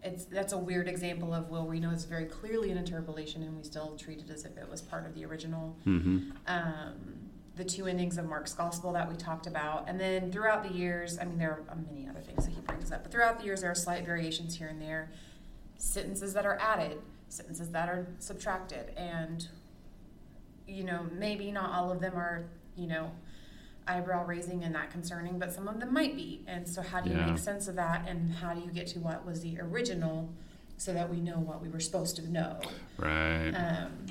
it's 0.03 0.25
that's 0.25 0.53
a 0.53 0.59
weird 0.59 0.89
example 0.89 1.33
of 1.33 1.49
well 1.49 1.67
we 1.67 1.79
know 1.79 1.91
it's 1.91 2.05
very 2.05 2.25
clearly 2.25 2.71
an 2.71 2.79
interpolation 2.79 3.43
and 3.43 3.57
we 3.57 3.63
still 3.63 3.97
treat 3.97 4.19
it 4.19 4.31
as 4.31 4.45
if 4.45 4.57
it 4.57 4.69
was 4.69 4.83
part 4.83 5.07
of 5.07 5.15
the 5.15 5.25
original 5.25 5.77
hmm 5.85 6.31
um, 6.47 7.23
the 7.57 7.65
two 7.65 7.87
endings 7.87 8.17
of 8.17 8.25
Mark's 8.27 8.55
gospel 8.55 8.93
that 8.93 9.09
we 9.09 9.17
talked 9.17 9.47
about. 9.47 9.89
And 9.89 10.01
then 10.01 10.33
throughout 10.33 10.63
the 10.63 10.73
years, 10.73 11.19
I 11.19 11.25
mean, 11.25 11.39
there 11.39 11.63
are 11.69 11.77
many 11.91 12.09
other 12.09 12.21
things 12.21 12.47
that 12.47 12.53
he 12.53 12.61
brings 12.63 12.91
up, 12.91 13.03
but 13.03 13.13
throughout 13.13 13.39
the 13.39 13.45
years, 13.45 13.61
there 13.61 13.71
are 13.71 13.75
slight 13.75 14.07
variations 14.07 14.57
here 14.57 14.69
and 14.69 14.81
there, 14.81 15.11
sentences 15.77 16.33
that 16.35 16.47
are 16.47 16.59
added, 16.59 16.99
sentences 17.29 17.71
that 17.71 17.89
are 17.89 18.07
subtracted. 18.19 18.93
And, 18.97 19.47
you 20.67 20.85
know, 20.85 21.07
maybe 21.13 21.51
not 21.51 21.73
all 21.73 21.91
of 21.91 22.01
them 22.01 22.15
are, 22.17 22.45
you 22.75 22.87
know, 22.87 23.13
eyebrow 23.93 24.25
raising 24.25 24.65
and 24.65 24.75
that 24.75 24.91
concerning, 24.91 25.39
but 25.39 25.53
some 25.53 25.69
of 25.69 25.79
them 25.81 25.93
might 25.93 26.17
be. 26.17 26.43
And 26.47 26.67
so, 26.69 26.83
how 26.83 27.01
do 27.01 27.11
you 27.11 27.17
Yeah. 27.17 27.27
make 27.27 27.39
sense 27.39 27.69
of 27.69 27.77
that? 27.77 28.09
And 28.09 28.33
how 28.33 28.55
do 28.55 28.61
you 28.61 28.71
get 28.71 28.87
to 28.89 28.99
what 29.01 29.25
was 29.27 29.41
the 29.43 29.59
original 29.61 30.29
so 30.79 30.93
that 30.93 31.09
we 31.11 31.21
know 31.21 31.39
what 31.39 31.63
we 31.63 31.69
were 31.69 31.81
supposed 31.81 32.17
to 32.17 32.31
know? 32.31 32.59
Right. 32.99 33.51
Um, 33.53 34.07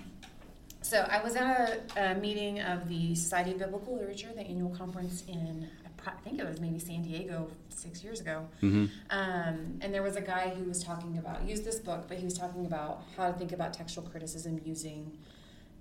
so 0.82 1.08
I 1.10 1.22
was 1.24 1.36
at 1.36 1.92
a, 1.96 2.12
a 2.12 2.16
meeting 2.16 2.60
of 2.62 2.88
the 2.90 3.16
Society 3.16 3.52
of 3.52 3.60
Biblical 3.60 3.96
Literature, 3.96 4.30
the 4.36 4.42
annual 4.42 4.70
conference 4.76 5.24
in, 5.28 5.68
I 6.06 6.12
think 6.24 6.40
it 6.40 6.48
was 6.48 6.60
maybe 6.60 6.80
San 6.80 7.04
Diego 7.04 7.50
six 7.70 8.04
years 8.04 8.20
ago. 8.20 8.48
hmm 8.60 8.86
Um, 9.10 9.78
and 9.82 9.94
there 9.94 10.02
was 10.04 10.16
a 10.16 10.22
guy 10.22 10.50
who 10.50 10.64
was 10.66 10.84
talking 10.84 11.18
about, 11.18 11.48
used 11.48 11.64
this 11.66 11.80
book, 11.80 12.06
but 12.08 12.18
he 12.18 12.26
was 12.26 12.38
talking 12.38 12.66
about 12.66 13.04
how 13.16 13.28
to 13.32 13.38
think 13.38 13.52
about 13.52 13.74
textual 13.74 14.08
criticism 14.08 14.60
using 14.66 15.12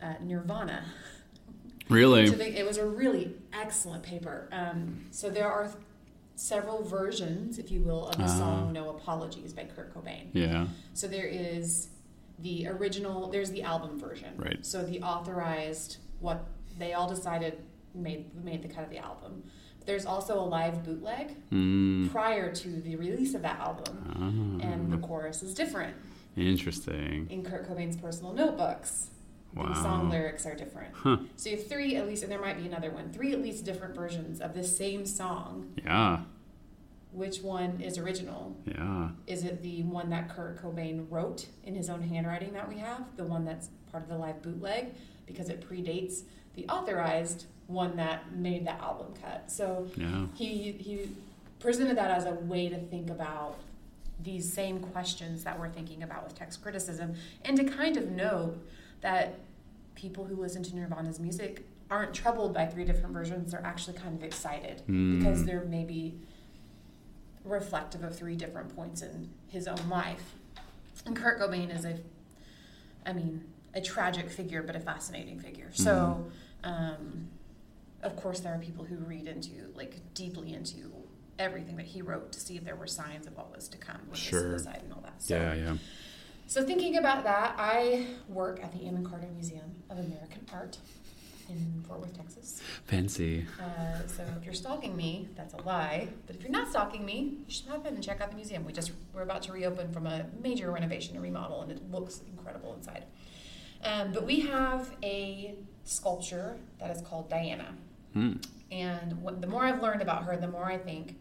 uh, 0.02 0.14
Nirvana. 0.22 0.84
Really? 1.90 2.26
So 2.28 2.34
they, 2.36 2.56
it 2.56 2.66
was 2.66 2.78
a 2.78 2.86
really 2.86 3.34
excellent 3.52 4.02
paper. 4.02 4.48
Um, 4.52 5.06
so 5.10 5.28
there 5.30 5.50
are 5.50 5.70
several 6.36 6.82
versions, 6.82 7.58
if 7.58 7.70
you 7.70 7.82
will, 7.82 8.06
of 8.08 8.16
the 8.16 8.24
Ah. 8.24 8.38
song 8.38 8.72
No 8.72 8.90
Apologies 8.90 9.52
by 9.52 9.64
Kurt 9.64 9.92
Cobain. 9.94 10.28
Yeah. 10.32 10.66
So 10.94 11.06
there 11.06 11.26
is 11.26 11.88
the 12.38 12.66
original, 12.68 13.28
there's 13.30 13.50
the 13.50 13.62
album 13.62 13.98
version. 13.98 14.32
Right. 14.36 14.64
So 14.64 14.82
the 14.82 15.02
authorized, 15.02 15.98
what 16.20 16.46
they 16.78 16.94
all 16.94 17.08
decided 17.08 17.58
made 17.94 18.32
made 18.44 18.62
the 18.62 18.68
cut 18.68 18.84
of 18.84 18.90
the 18.90 18.98
album. 18.98 19.42
There's 19.84 20.06
also 20.06 20.38
a 20.40 20.46
live 20.46 20.84
bootleg 20.84 21.34
Mm. 21.50 22.10
prior 22.10 22.54
to 22.54 22.68
the 22.80 22.94
release 22.96 23.34
of 23.34 23.42
that 23.42 23.58
album, 23.58 24.60
and 24.62 24.92
the 24.92 24.96
Ah, 24.96 25.00
chorus 25.00 25.42
is 25.42 25.52
different 25.54 25.96
interesting. 26.36 27.26
in 27.30 27.42
Kurt 27.42 27.68
Cobain's 27.68 27.96
personal 27.96 28.32
notebooks. 28.32 29.08
The 29.54 29.74
song 29.74 30.10
lyrics 30.10 30.46
are 30.46 30.54
different. 30.54 30.94
Huh. 30.94 31.18
So 31.36 31.50
you 31.50 31.56
have 31.56 31.66
three 31.66 31.96
at 31.96 32.06
least, 32.06 32.22
and 32.22 32.30
there 32.30 32.40
might 32.40 32.56
be 32.58 32.66
another 32.66 32.90
one. 32.90 33.10
Three 33.12 33.32
at 33.32 33.42
least 33.42 33.64
different 33.64 33.94
versions 33.94 34.40
of 34.40 34.54
the 34.54 34.62
same 34.64 35.04
song. 35.04 35.72
Yeah. 35.84 36.20
Which 37.12 37.40
one 37.42 37.80
is 37.80 37.98
original? 37.98 38.56
Yeah. 38.64 39.08
Is 39.26 39.42
it 39.44 39.62
the 39.62 39.82
one 39.82 40.10
that 40.10 40.28
Kurt 40.28 40.62
Cobain 40.62 41.06
wrote 41.10 41.46
in 41.64 41.74
his 41.74 41.90
own 41.90 42.02
handwriting 42.02 42.52
that 42.52 42.68
we 42.68 42.78
have? 42.78 43.04
The 43.16 43.24
one 43.24 43.44
that's 43.44 43.68
part 43.90 44.04
of 44.04 44.08
the 44.08 44.16
live 44.16 44.40
bootleg? 44.42 44.94
Because 45.26 45.48
it 45.48 45.68
predates 45.68 46.22
the 46.54 46.66
authorized 46.68 47.46
one 47.66 47.96
that 47.96 48.32
made 48.36 48.64
the 48.66 48.72
album 48.72 49.12
cut. 49.20 49.50
So 49.50 49.88
Yeah. 49.96 50.26
he, 50.34 50.72
he 50.72 51.08
presented 51.58 51.96
that 51.96 52.10
as 52.12 52.24
a 52.26 52.32
way 52.34 52.68
to 52.68 52.78
think 52.78 53.10
about 53.10 53.56
these 54.22 54.52
same 54.52 54.78
questions 54.80 55.42
that 55.44 55.58
we're 55.58 55.68
thinking 55.70 56.02
about 56.02 56.24
with 56.24 56.34
text 56.36 56.62
criticism 56.62 57.14
and 57.44 57.56
to 57.56 57.64
kind 57.64 57.96
of 57.96 58.10
note 58.10 58.56
that 59.00 59.38
people 59.94 60.24
who 60.24 60.36
listen 60.36 60.62
to 60.62 60.76
Nirvana's 60.76 61.18
music 61.20 61.66
aren't 61.90 62.14
troubled 62.14 62.54
by 62.54 62.66
three 62.66 62.84
different 62.84 63.12
versions. 63.12 63.52
They're 63.52 63.64
actually 63.66 63.96
kind 63.98 64.14
of 64.16 64.22
excited 64.22 64.82
Mm. 64.88 65.18
because 65.18 65.44
they're 65.44 65.64
maybe 65.64 66.18
reflective 67.44 68.04
of 68.04 68.14
three 68.16 68.36
different 68.36 68.74
points 68.76 69.02
in 69.02 69.30
his 69.48 69.66
own 69.66 69.88
life. 69.88 70.34
And 71.06 71.16
Kurt 71.16 71.40
Cobain 71.40 71.74
is 71.74 71.84
a, 71.84 71.98
I 73.06 73.12
mean, 73.12 73.44
a 73.74 73.80
tragic 73.80 74.28
figure, 74.30 74.62
but 74.62 74.76
a 74.76 74.80
fascinating 74.80 75.40
figure. 75.40 75.70
So, 75.72 76.26
um, 76.64 77.28
of 78.02 78.16
course, 78.16 78.40
there 78.40 78.54
are 78.54 78.58
people 78.58 78.84
who 78.84 78.96
read 78.96 79.26
into, 79.26 79.72
like, 79.74 79.96
deeply 80.14 80.52
into 80.52 80.92
everything 81.38 81.76
that 81.76 81.86
he 81.86 82.02
wrote 82.02 82.32
to 82.32 82.40
see 82.40 82.56
if 82.56 82.64
there 82.64 82.76
were 82.76 82.86
signs 82.86 83.26
of 83.26 83.36
what 83.36 83.54
was 83.54 83.68
to 83.68 83.78
come 83.78 84.00
with 84.10 84.18
Sure. 84.18 84.40
suicide 84.58 84.80
and 84.84 84.92
all 84.92 85.00
that. 85.00 85.22
So, 85.22 85.36
Yeah. 85.36 85.54
Yeah. 85.54 85.76
So 86.50 86.64
thinking 86.64 86.96
about 86.96 87.22
that, 87.24 87.54
I 87.58 88.06
work 88.28 88.60
at 88.62 88.72
the 88.72 88.86
Amon 88.88 89.04
Carter 89.04 89.28
Museum 89.34 89.70
of 89.88 89.98
American 89.98 90.44
Art 90.52 90.78
in 91.48 91.84
Fort 91.86 92.00
Worth, 92.00 92.16
Texas. 92.16 92.60
Fancy. 92.86 93.46
Uh, 93.60 94.06
so 94.08 94.24
if 94.36 94.44
you're 94.44 94.54
stalking 94.54 94.96
me, 94.96 95.28
that's 95.36 95.54
a 95.54 95.62
lie. 95.62 96.08
But 96.26 96.34
if 96.34 96.42
you're 96.42 96.50
not 96.50 96.68
stalking 96.68 97.04
me, 97.04 97.38
you 97.46 97.52
should 97.52 97.68
pop 97.68 97.86
in 97.86 97.94
and 97.94 98.02
check 98.02 98.20
out 98.20 98.30
the 98.30 98.36
museum. 98.36 98.64
We 98.64 98.72
just 98.72 98.90
we're 99.14 99.22
about 99.22 99.42
to 99.44 99.52
reopen 99.52 99.92
from 99.92 100.06
a 100.06 100.26
major 100.42 100.70
renovation 100.72 101.14
and 101.14 101.22
remodel, 101.22 101.62
and 101.62 101.70
it 101.70 101.88
looks 101.90 102.20
incredible 102.36 102.74
inside. 102.74 103.04
Um, 103.84 104.12
but 104.12 104.26
we 104.26 104.40
have 104.40 104.90
a 105.04 105.54
sculpture 105.84 106.56
that 106.80 106.90
is 106.94 107.00
called 107.02 107.30
Diana, 107.30 107.74
Mm. 108.16 108.44
and 108.72 109.22
what, 109.22 109.40
the 109.40 109.46
more 109.46 109.62
I've 109.64 109.80
learned 109.80 110.02
about 110.02 110.24
her, 110.24 110.36
the 110.36 110.48
more 110.48 110.64
I 110.64 110.78
think 110.78 111.14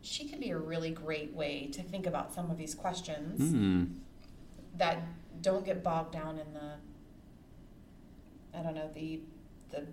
she 0.00 0.28
could 0.28 0.40
be 0.40 0.50
a 0.50 0.58
really 0.58 0.90
great 0.90 1.32
way 1.34 1.68
to 1.72 1.82
think 1.84 2.04
about 2.04 2.34
some 2.34 2.50
of 2.50 2.58
these 2.58 2.74
questions 2.74 3.40
Mm. 3.40 3.88
That 4.76 4.98
don't 5.40 5.64
get 5.64 5.82
bogged 5.82 6.12
down 6.12 6.38
in 6.38 6.52
the 6.54 6.74
I 8.58 8.62
don't 8.62 8.74
know 8.74 8.90
the 8.94 9.20
the 9.70 9.86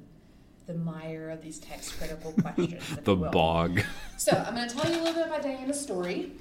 the 0.68 0.74
mire 0.76 1.30
of 1.32 1.42
these 1.42 1.58
text 1.58 1.98
critical 1.98 2.32
questions. 2.42 2.84
The 3.04 3.16
bog. 3.16 3.82
So 4.18 4.32
I'm 4.34 4.54
going 4.54 4.70
to 4.70 4.76
tell 4.76 4.92
you 4.92 5.00
a 5.00 5.04
little 5.04 5.16
bit 5.16 5.26
about 5.28 5.42
Diana's 5.42 5.82
story, 5.82 6.34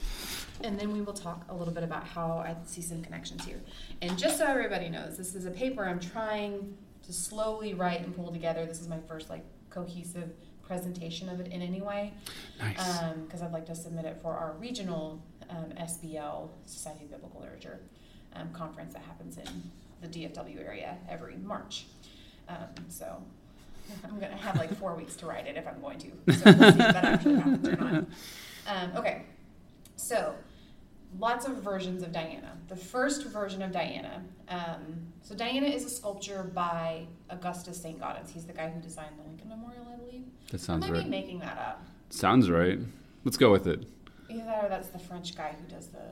and 0.63 0.79
then 0.79 0.93
we 0.93 1.01
will 1.01 1.15
talk 1.15 1.47
a 1.49 1.55
little 1.55 1.73
bit 1.73 1.83
about 1.83 2.05
how 2.05 2.33
I 2.33 2.55
see 2.67 2.83
some 2.83 3.01
connections 3.03 3.47
here. 3.47 3.61
And 4.03 4.19
just 4.19 4.37
so 4.37 4.45
everybody 4.45 4.91
knows, 4.91 5.17
this 5.17 5.35
is 5.35 5.47
a 5.47 5.51
paper 5.51 5.87
I'm 5.87 5.99
trying 5.99 6.77
to 7.07 7.13
slowly 7.13 7.73
write 7.73 8.03
and 8.05 8.15
pull 8.15 8.31
together. 8.31 8.67
This 8.67 8.83
is 8.83 8.89
my 8.89 8.99
first 9.09 9.31
like 9.31 9.45
cohesive 9.71 10.31
presentation 10.63 11.31
of 11.31 11.41
it 11.41 11.47
in 11.51 11.63
any 11.63 11.81
way 11.81 12.13
Nice. 12.59 12.77
because 13.25 13.41
I'd 13.41 13.53
like 13.53 13.65
to 13.67 13.75
submit 13.75 14.05
it 14.05 14.19
for 14.21 14.35
our 14.35 14.53
regional 14.59 15.23
um, 15.49 15.73
SBL 15.81 16.51
Society 16.67 17.05
of 17.07 17.13
Biblical 17.13 17.41
Literature 17.41 17.81
um, 18.35 18.51
conference 18.53 18.95
that 18.95 19.03
happens 19.03 19.39
in 19.39 19.71
the 20.01 20.09
DFW 20.09 20.65
area 20.65 20.97
every 21.09 21.37
March. 21.37 21.87
Um, 22.49 22.57
so 22.89 23.23
I'm 24.05 24.19
going 24.19 24.31
to 24.31 24.37
have 24.37 24.57
like 24.57 24.75
four 24.77 24.95
weeks 24.95 25.17
to 25.17 25.27
write 25.27 25.47
it 25.47 25.57
if 25.57 25.67
I'm 25.67 25.81
going 25.81 25.99
to. 25.99 26.35
So 26.35 26.45
we'll 26.45 26.73
see 26.73 26.79
if 26.79 26.79
that 26.79 27.05
actually 27.05 27.37
happens 27.37 27.69
or 27.69 27.77
not. 27.77 28.05
Um, 28.67 28.97
okay, 28.97 29.23
so 29.97 30.35
lots 31.19 31.47
of 31.47 31.57
versions 31.63 32.03
of 32.03 32.13
Diana. 32.13 32.53
The 32.69 32.77
first 32.77 33.27
version 33.27 33.63
of 33.63 33.73
Diana. 33.73 34.23
Um, 34.49 35.13
so 35.23 35.35
Diana 35.35 35.67
is 35.67 35.85
a 35.85 35.91
sculpture 35.91 36.43
by 36.55 37.07
Augustus 37.31 37.81
St. 37.81 37.99
Gaudens. 37.99 38.31
He's 38.31 38.45
the 38.45 38.53
guy 38.53 38.69
who 38.69 38.81
designed 38.81 39.19
the 39.19 39.27
Lincoln 39.29 39.49
Memorial, 39.49 39.87
I 39.93 39.97
believe. 39.97 40.25
that 40.51 40.61
I 40.61 40.65
sounds 40.65 40.83
might 40.83 40.93
be 40.93 40.99
right. 41.01 41.09
making 41.09 41.39
that 41.41 41.59
up. 41.59 41.83
Sounds 42.11 42.51
right. 42.51 42.79
Let's 43.25 43.37
go 43.37 43.51
with 43.51 43.67
it. 43.67 43.85
Either 44.31 44.45
that 44.45 44.65
or 44.65 44.69
that's 44.69 44.89
the 44.89 44.99
French 44.99 45.37
guy 45.37 45.55
who 45.59 45.75
does 45.75 45.89
the 45.89 46.03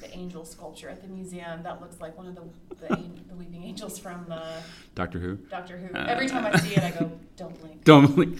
the 0.00 0.14
angel 0.14 0.44
sculpture 0.44 0.88
at 0.88 1.00
the 1.02 1.08
museum. 1.08 1.62
That 1.62 1.80
looks 1.80 2.00
like 2.00 2.16
one 2.16 2.26
of 2.26 2.34
the 2.34 2.42
the, 2.76 2.96
the 3.28 3.34
weeping 3.34 3.62
angels 3.62 3.98
from 3.98 4.26
uh, 4.30 4.60
Doctor 4.94 5.18
Who. 5.18 5.36
Doctor 5.36 5.78
Who. 5.78 5.96
Uh. 5.96 6.04
Every 6.06 6.28
time 6.28 6.46
I 6.46 6.56
see 6.58 6.74
it, 6.74 6.82
I 6.82 6.90
go, 6.90 7.10
"Don't 7.36 7.58
blink, 7.60 7.84
Don't 7.84 8.14
blink. 8.14 8.38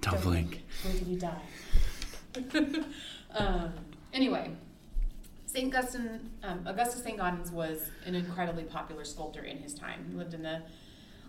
Don't 0.00 0.22
blink. 0.22 0.62
blink 0.82 1.00
and 1.00 1.06
you 1.06 1.18
die." 1.18 2.84
um, 3.34 3.72
anyway, 4.12 4.50
Saint 5.46 5.74
Augustine, 5.74 6.30
um, 6.42 6.64
Augustus 6.66 7.02
Saint 7.02 7.18
Gaudens 7.18 7.52
was 7.52 7.90
an 8.06 8.14
incredibly 8.14 8.64
popular 8.64 9.04
sculptor 9.04 9.42
in 9.42 9.58
his 9.58 9.74
time. 9.74 10.06
He 10.10 10.16
lived 10.16 10.34
in 10.34 10.42
the 10.42 10.62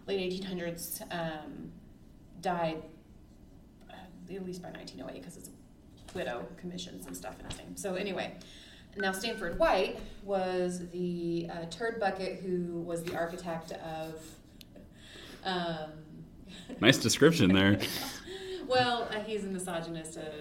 late 0.07 0.31
1800s. 0.31 1.01
Um, 1.11 1.71
died 2.41 2.81
uh, 3.89 4.33
at 4.33 4.45
least 4.45 4.61
by 4.61 4.69
1908 4.69 5.19
because 5.19 5.37
it's 5.37 5.49
widow 6.13 6.45
commissions 6.57 7.05
and 7.07 7.15
stuff 7.15 7.39
in 7.39 7.45
his 7.47 7.57
name. 7.57 7.75
So 7.75 7.95
anyway, 7.95 8.33
now 8.97 9.11
Stanford 9.11 9.57
White 9.59 9.99
was 10.23 10.89
the 10.89 11.49
uh, 11.51 11.65
turd 11.69 11.99
bucket 11.99 12.39
who 12.41 12.81
was 12.81 13.03
the 13.03 13.15
architect 13.15 13.71
of. 13.73 14.15
Um, 15.43 15.91
Nice 16.81 16.97
description 16.97 17.53
there. 17.53 17.79
well, 18.67 19.07
uh, 19.11 19.19
he's 19.21 19.43
a 19.43 19.47
misogynist, 19.47 20.17
a 20.17 20.31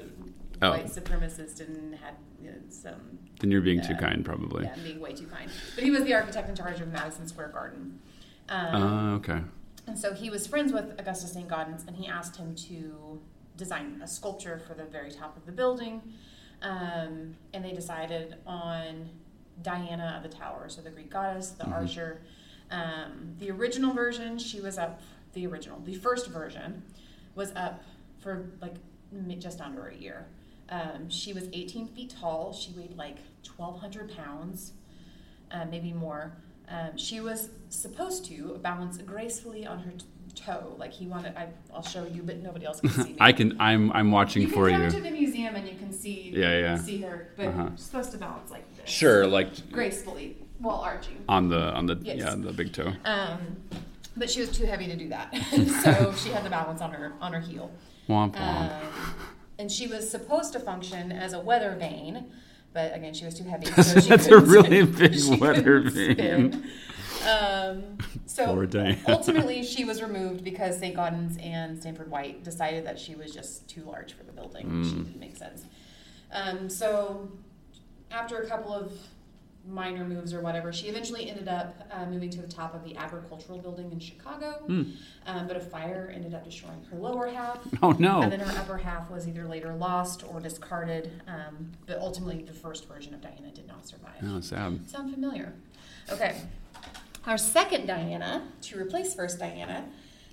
Oh. 0.60 0.70
white 0.70 0.86
supremacist, 0.86 1.60
and 1.60 1.94
had 1.94 2.14
you 2.42 2.50
know, 2.50 2.56
some. 2.68 3.18
Then 3.40 3.50
you're 3.52 3.60
being 3.60 3.80
too 3.80 3.94
kind, 3.94 4.24
probably. 4.24 4.64
Yeah, 4.64 4.74
I'm 4.76 4.82
being 4.82 4.98
way 5.00 5.12
too 5.12 5.26
kind. 5.26 5.48
But 5.76 5.84
he 5.84 5.90
was 5.92 6.02
the 6.04 6.14
architect 6.14 6.48
in 6.48 6.56
charge 6.56 6.80
of 6.80 6.88
Madison 6.88 7.28
Square 7.28 7.48
Garden. 7.50 8.00
Um, 8.48 8.68
Ah, 8.72 9.14
okay. 9.14 9.40
and 9.86 9.96
so 9.98 10.12
he 10.14 10.30
was 10.30 10.46
friends 10.48 10.72
with 10.72 10.98
Augustus 10.98 11.32
St. 11.32 11.48
Gaudens, 11.48 11.86
and 11.86 11.96
he 11.96 12.06
asked 12.08 12.36
him 12.36 12.54
to 12.56 13.20
design 13.62 14.00
a 14.02 14.06
sculpture 14.08 14.58
for 14.66 14.72
the 14.72 14.84
very 14.84 15.10
top 15.10 15.36
of 15.36 15.44
the 15.44 15.52
building. 15.52 16.00
Um, 16.62 17.34
and 17.52 17.62
they 17.64 17.72
decided 17.72 18.36
on 18.46 19.10
Diana 19.62 20.14
of 20.16 20.22
the 20.28 20.34
Tower, 20.34 20.68
so 20.68 20.80
the 20.80 20.90
Greek 20.90 21.10
goddess, 21.10 21.50
the 21.50 21.64
Mhm. 21.64 21.72
archer. 21.72 22.22
Um, 22.70 23.34
the 23.38 23.50
original 23.50 23.92
version, 23.92 24.38
she 24.38 24.60
was 24.60 24.78
up, 24.78 25.00
the 25.34 25.46
original, 25.46 25.80
the 25.80 25.94
first 25.94 26.28
version 26.28 26.82
was 27.34 27.52
up 27.54 27.82
for 28.18 28.50
like 28.60 28.76
just 29.38 29.60
under 29.60 29.88
a 29.88 29.94
year. 29.94 30.26
Um, 30.68 31.08
she 31.08 31.32
was 31.32 31.48
18 31.52 31.86
feet 31.88 32.10
tall. 32.10 32.52
She 32.52 32.72
weighed 32.72 32.96
like 32.96 33.18
1,200 33.56 34.10
pounds, 34.14 34.72
uh, 35.50 35.64
maybe 35.64 35.92
more. 35.92 36.36
Um, 36.68 36.96
she 36.98 37.20
was 37.20 37.48
supposed 37.70 38.26
to 38.26 38.58
balance 38.62 38.98
gracefully 38.98 39.66
on 39.66 39.78
her 39.80 39.92
t- 39.92 40.04
toe, 40.40 40.74
like 40.78 40.92
he 40.92 41.06
wanted. 41.06 41.36
I, 41.36 41.48
I'll 41.74 41.82
show 41.82 42.04
you, 42.04 42.22
but 42.22 42.36
nobody 42.38 42.66
else 42.66 42.80
can 42.80 42.90
see 42.90 43.02
me. 43.12 43.16
I 43.20 43.32
can. 43.32 43.56
I'm. 43.60 43.92
I'm 43.92 44.10
watching 44.10 44.46
for 44.48 44.48
you 44.48 44.54
for 44.54 44.70
can 44.70 44.82
you. 44.82 44.90
come 44.90 44.96
to 44.96 45.02
the 45.02 45.10
museum 45.10 45.56
and 45.56 45.68
you 45.68 45.76
can 45.76 45.92
see 45.92 46.32
Yeah, 46.34 46.58
yeah. 46.58 46.76
see 46.78 46.98
her, 47.02 47.28
but 47.36 47.46
Uh-huh. 47.48 47.68
supposed 47.76 48.12
to 48.12 48.18
balance 48.18 48.50
like 48.50 48.64
this, 48.76 48.88
Sure, 48.90 49.26
like 49.26 49.70
gracefully 49.70 50.36
while 50.58 50.76
arching. 50.76 51.22
on 51.28 51.48
the 51.48 51.72
on 51.74 51.86
the 51.86 51.96
Yes. 52.02 52.16
yeah 52.18 52.34
the 52.34 52.52
big 52.52 52.72
toe. 52.72 52.92
Um, 53.04 53.56
but 54.16 54.28
she 54.30 54.40
was 54.40 54.50
too 54.50 54.64
heavy 54.66 54.86
to 54.86 54.96
do 54.96 55.08
that, 55.10 55.32
so 55.84 56.12
she 56.14 56.30
had 56.30 56.44
the 56.44 56.50
balance 56.50 56.80
on 56.80 56.92
her 56.92 57.12
on 57.20 57.32
her 57.32 57.40
heel. 57.40 57.70
Womp 58.08 58.34
womp. 58.34 58.72
Um, 58.72 58.88
and 59.58 59.70
she 59.70 59.86
was 59.86 60.08
supposed 60.10 60.52
to 60.54 60.60
function 60.60 61.12
as 61.12 61.32
a 61.32 61.40
weather 61.40 61.76
vane, 61.78 62.26
but 62.72 62.94
again, 62.94 63.12
she 63.14 63.24
was 63.24 63.34
too 63.34 63.44
heavy. 63.44 63.66
So 63.66 64.00
she 64.00 64.08
That's 64.08 64.26
a 64.28 64.38
really 64.38 64.84
big 64.84 65.40
weather 65.40 65.80
vane. 65.80 66.14
spin. 66.52 66.70
Um, 67.28 67.98
so 68.26 68.44
ultimately, 69.08 69.62
she 69.62 69.84
was 69.84 70.02
removed 70.02 70.44
because 70.44 70.78
St. 70.78 70.96
Gaudens 70.96 71.42
and 71.44 71.78
Stanford 71.78 72.10
White 72.10 72.44
decided 72.44 72.86
that 72.86 72.98
she 72.98 73.14
was 73.14 73.32
just 73.32 73.68
too 73.68 73.82
large 73.82 74.12
for 74.14 74.22
the 74.24 74.32
building. 74.32 74.84
She 74.84 74.90
Mm. 74.92 75.04
didn't 75.06 75.20
make 75.20 75.36
sense. 75.36 75.64
Um, 76.32 76.68
so 76.68 77.28
after 78.10 78.38
a 78.38 78.46
couple 78.46 78.72
of 78.72 78.92
minor 79.66 80.04
moves 80.04 80.32
or 80.32 80.40
whatever, 80.40 80.72
she 80.72 80.86
eventually 80.86 81.28
ended 81.28 81.46
up 81.48 81.74
uh, 81.90 82.06
moving 82.06 82.30
to 82.30 82.40
the 82.40 82.48
top 82.48 82.74
of 82.74 82.82
the 82.84 82.96
agricultural 82.96 83.58
building 83.58 83.92
in 83.92 83.98
Chicago. 84.00 84.52
Hmm. 84.66 84.82
Um, 85.26 85.46
but 85.46 85.56
a 85.56 85.60
fire 85.60 86.10
ended 86.14 86.32
up 86.32 86.44
destroying 86.44 86.82
her 86.90 86.96
lower 86.96 87.28
half. 87.28 87.58
Oh 87.82 87.90
no! 87.92 88.22
And 88.22 88.32
then 88.32 88.40
her 88.40 88.58
upper 88.58 88.78
half 88.78 89.10
was 89.10 89.28
either 89.28 89.46
later 89.46 89.74
lost 89.74 90.24
or 90.26 90.40
discarded. 90.40 91.10
Um, 91.26 91.72
but 91.86 91.98
ultimately, 91.98 92.42
the 92.44 92.52
first 92.54 92.88
version 92.88 93.12
of 93.12 93.20
Diana 93.20 93.50
did 93.54 93.66
not 93.66 93.86
survive. 93.86 94.14
Oh, 94.24 94.40
sad. 94.40 94.88
Sound 94.88 95.12
familiar? 95.12 95.52
Okay. 96.10 96.40
Our 97.28 97.36
second 97.36 97.86
Diana, 97.86 98.42
to 98.62 98.80
replace 98.80 99.14
first 99.14 99.38
Diana, 99.38 99.84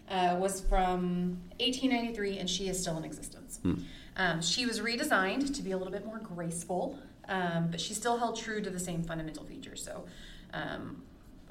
uh, 0.10 0.38
was 0.40 0.62
from 0.62 1.42
1893, 1.60 2.38
and 2.38 2.50
she 2.50 2.70
is 2.70 2.80
still 2.80 2.98
in 2.98 3.04
existence. 3.04 3.60
Hmm. 3.62 3.74
Um, 4.16 4.42
she 4.42 4.66
was 4.66 4.80
redesigned 4.80 5.54
to 5.56 5.62
be 5.62 5.72
a 5.72 5.78
little 5.78 5.92
bit 5.92 6.06
more 6.06 6.20
graceful, 6.20 6.98
um, 7.28 7.68
but 7.70 7.82
she 7.82 7.94
still 7.94 8.18
held 8.18 8.38
true 8.38 8.62
to 8.62 8.70
the 8.70 8.80
same 8.80 9.04
fundamental 9.04 9.44
features. 9.44 9.84
So, 9.84 10.06
um, 10.54 11.02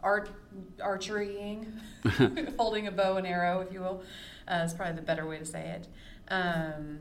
art, 0.03 0.31
archerying, 0.79 1.67
holding 2.57 2.87
a 2.87 2.91
bow 2.91 3.19
and 3.19 3.27
arrow, 3.27 3.61
if 3.61 3.71
you 3.71 3.81
will, 3.81 4.03
uh, 4.49 4.63
is 4.65 4.73
probably 4.73 4.97
the 4.97 5.03
better 5.03 5.27
way 5.27 5.39
to 5.39 5.45
say 5.45 5.79
it. 5.79 5.89
Um, 6.29 7.01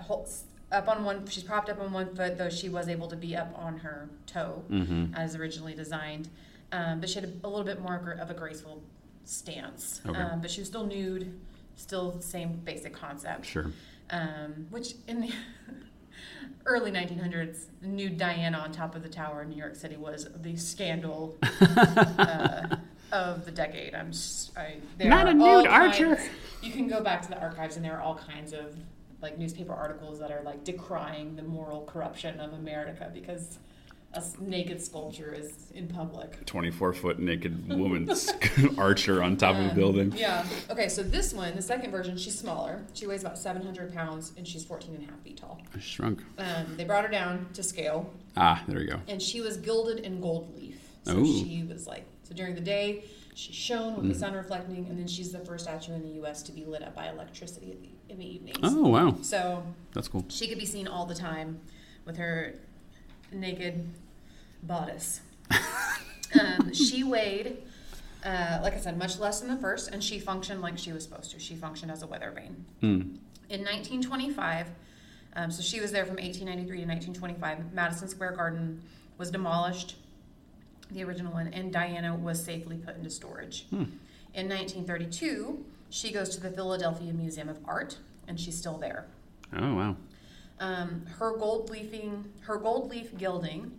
holds 0.00 0.44
up 0.72 0.88
on 0.88 1.04
one, 1.04 1.26
she's 1.26 1.42
propped 1.42 1.68
up 1.68 1.78
on 1.78 1.92
one 1.92 2.16
foot, 2.16 2.38
though 2.38 2.48
she 2.48 2.70
was 2.70 2.88
able 2.88 3.08
to 3.08 3.16
be 3.16 3.36
up 3.36 3.52
on 3.54 3.76
her 3.78 4.08
toe 4.24 4.64
Mm-hmm. 4.70 5.14
as 5.14 5.36
originally 5.36 5.74
designed. 5.74 6.30
Um, 6.74 6.98
but 7.00 7.08
she 7.08 7.20
had 7.20 7.24
a, 7.24 7.46
a 7.46 7.48
little 7.48 7.64
bit 7.64 7.80
more 7.80 8.18
of 8.20 8.30
a 8.30 8.34
graceful 8.34 8.82
stance. 9.24 10.00
Okay. 10.04 10.18
Um, 10.18 10.40
but 10.40 10.50
she 10.50 10.60
was 10.60 10.68
still 10.68 10.84
nude, 10.84 11.38
still 11.76 12.10
the 12.10 12.22
same 12.22 12.54
basic 12.64 12.92
concept. 12.92 13.46
Sure. 13.46 13.70
Um, 14.10 14.66
which 14.70 14.94
in 15.06 15.20
the 15.20 15.32
early 16.66 16.90
1900s, 16.90 17.66
nude 17.80 18.18
Diana 18.18 18.58
on 18.58 18.72
top 18.72 18.96
of 18.96 19.02
the 19.04 19.08
tower 19.08 19.42
in 19.42 19.50
New 19.50 19.56
York 19.56 19.76
City 19.76 19.96
was 19.96 20.28
the 20.42 20.56
scandal 20.56 21.36
uh, 21.60 22.76
of 23.12 23.44
the 23.44 23.52
decade. 23.52 23.94
I'm 23.94 24.08
s 24.08 24.50
I 24.56 24.78
there 24.98 25.08
Not 25.08 25.28
a 25.28 25.34
nude 25.34 25.66
archer. 25.66 26.16
kinds- 26.16 26.28
you 26.60 26.72
can 26.72 26.88
go 26.88 27.00
back 27.02 27.22
to 27.22 27.28
the 27.28 27.38
archives, 27.40 27.76
and 27.76 27.84
there 27.84 27.96
are 27.96 28.00
all 28.00 28.16
kinds 28.16 28.52
of 28.52 28.74
like 29.22 29.38
newspaper 29.38 29.72
articles 29.72 30.18
that 30.18 30.30
are 30.30 30.42
like 30.42 30.64
decrying 30.64 31.36
the 31.36 31.42
moral 31.42 31.84
corruption 31.84 32.40
of 32.40 32.52
America 32.52 33.10
because 33.14 33.58
a 34.16 34.22
naked 34.40 34.80
sculpture 34.80 35.32
is 35.32 35.52
in 35.74 35.88
public. 35.88 36.44
24 36.46 36.92
foot 36.94 37.18
naked 37.18 37.68
woman 37.78 38.08
archer 38.78 39.22
on 39.22 39.36
top 39.36 39.56
of 39.56 39.72
a 39.72 39.74
building. 39.74 40.12
Yeah. 40.16 40.44
Okay, 40.70 40.88
so 40.88 41.02
this 41.02 41.32
one, 41.34 41.54
the 41.56 41.62
second 41.62 41.90
version, 41.90 42.16
she's 42.16 42.38
smaller. 42.38 42.82
She 42.94 43.06
weighs 43.06 43.22
about 43.22 43.38
700 43.38 43.92
pounds 43.94 44.32
and 44.36 44.46
she's 44.46 44.64
14 44.64 44.94
and 44.94 45.04
a 45.08 45.10
half 45.10 45.20
feet 45.22 45.36
tall. 45.38 45.60
Shrunk. 45.80 46.22
Um, 46.38 46.76
they 46.76 46.84
brought 46.84 47.04
her 47.04 47.10
down 47.10 47.48
to 47.54 47.62
scale 47.62 48.10
Ah, 48.36 48.62
there 48.68 48.78
we 48.78 48.86
go. 48.86 49.00
and 49.08 49.20
she 49.22 49.40
was 49.40 49.56
gilded 49.56 50.00
in 50.00 50.20
gold 50.20 50.54
leaf. 50.56 50.78
So 51.04 51.18
Ooh. 51.18 51.26
she 51.26 51.64
was 51.68 51.86
like, 51.86 52.04
so 52.22 52.34
during 52.34 52.54
the 52.54 52.60
day, 52.60 53.04
she 53.34 53.52
shone 53.52 53.96
with 53.96 54.04
Mm. 54.06 54.12
the 54.12 54.18
sun 54.18 54.32
reflecting, 54.34 54.86
and 54.88 54.96
then 54.98 55.08
she's 55.08 55.32
the 55.32 55.40
first 55.40 55.64
statue 55.64 55.92
in 55.92 56.02
the 56.02 56.14
U.S. 56.20 56.42
to 56.44 56.52
be 56.52 56.64
lit 56.64 56.82
up 56.84 56.94
by 56.94 57.08
electricity 57.08 57.72
in 57.72 57.80
the, 57.82 58.12
in 58.12 58.18
the 58.18 58.34
evenings. 58.34 58.58
Oh 58.62 58.88
wow, 58.88 59.16
So 59.22 59.64
that's 59.92 60.06
cool. 60.08 60.24
she 60.28 60.46
could 60.46 60.58
be 60.58 60.64
seen 60.66 60.86
all 60.86 61.04
the 61.04 61.16
time 61.16 61.58
with 62.06 62.16
her 62.16 62.54
naked 63.32 63.86
bodice. 64.66 65.20
um, 66.40 66.72
she 66.72 67.04
weighed, 67.04 67.58
uh, 68.24 68.60
like 68.62 68.74
I 68.74 68.78
said, 68.78 68.98
much 68.98 69.18
less 69.18 69.40
than 69.40 69.50
the 69.50 69.60
first, 69.60 69.90
and 69.90 70.02
she 70.02 70.18
functioned 70.18 70.60
like 70.60 70.78
she 70.78 70.92
was 70.92 71.04
supposed 71.04 71.30
to. 71.32 71.38
She 71.38 71.54
functioned 71.54 71.90
as 71.90 72.02
a 72.02 72.06
weather 72.06 72.32
vane. 72.34 72.64
Hmm. 72.80 73.16
In 73.50 73.60
1925, 73.60 74.68
um, 75.36 75.50
so 75.50 75.62
she 75.62 75.80
was 75.80 75.92
there 75.92 76.04
from 76.04 76.16
1893 76.16 76.78
to 76.78 76.86
1925, 76.86 77.72
Madison 77.72 78.08
Square 78.08 78.32
Garden 78.32 78.80
was 79.18 79.30
demolished, 79.30 79.96
the 80.90 81.04
original 81.04 81.32
one, 81.32 81.48
and 81.48 81.72
Diana 81.72 82.14
was 82.14 82.42
safely 82.42 82.76
put 82.76 82.96
into 82.96 83.10
storage. 83.10 83.66
Hmm. 83.70 83.84
In 84.34 84.48
1932, 84.48 85.64
she 85.90 86.12
goes 86.12 86.30
to 86.30 86.40
the 86.40 86.50
Philadelphia 86.50 87.12
Museum 87.12 87.48
of 87.48 87.58
Art, 87.64 87.98
and 88.26 88.38
she's 88.38 88.56
still 88.56 88.78
there. 88.78 89.06
Oh 89.56 89.74
wow. 89.74 89.96
Um, 90.60 91.04
her 91.18 91.36
gold 91.36 91.70
leafing, 91.70 92.24
her 92.40 92.56
gold 92.56 92.90
leaf 92.90 93.16
gilding 93.16 93.72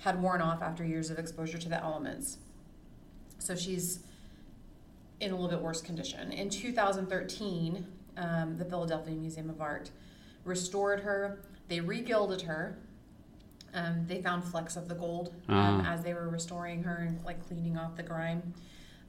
had 0.00 0.20
worn 0.20 0.40
off 0.40 0.62
after 0.62 0.84
years 0.84 1.10
of 1.10 1.18
exposure 1.18 1.58
to 1.58 1.68
the 1.68 1.82
elements. 1.82 2.38
So 3.38 3.54
she's 3.54 4.00
in 5.20 5.30
a 5.30 5.34
little 5.34 5.50
bit 5.50 5.60
worse 5.60 5.80
condition. 5.82 6.32
In 6.32 6.48
2013, 6.50 7.86
um, 8.16 8.56
the 8.56 8.64
Philadelphia 8.64 9.14
Museum 9.14 9.50
of 9.50 9.60
Art 9.60 9.90
restored 10.44 11.00
her. 11.00 11.40
They 11.68 11.78
regilded 11.80 12.42
her. 12.42 12.78
Um, 13.74 14.04
they 14.08 14.20
found 14.20 14.42
flecks 14.44 14.76
of 14.76 14.88
the 14.88 14.94
gold 14.94 15.34
um, 15.48 15.82
Ah. 15.86 15.92
as 15.94 16.02
they 16.02 16.12
were 16.14 16.28
restoring 16.28 16.82
her 16.82 16.96
and 16.96 17.22
like 17.24 17.46
cleaning 17.46 17.76
off 17.78 17.94
the 17.96 18.02
grime 18.02 18.52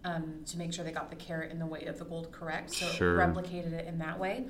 um, 0.04 0.42
to 0.46 0.58
make 0.58 0.72
sure 0.74 0.84
they 0.86 0.92
got 0.92 1.10
the 1.10 1.16
carat 1.16 1.52
and 1.52 1.60
the 1.60 1.66
weight 1.66 1.88
of 1.88 1.98
the 1.98 2.06
gold 2.06 2.32
correct. 2.32 2.72
So 2.74 2.86
Sure. 2.88 3.20
it 3.20 3.26
replicated 3.26 3.72
it 3.74 3.88
in 3.88 3.98
that 4.00 4.20
way. 4.20 4.46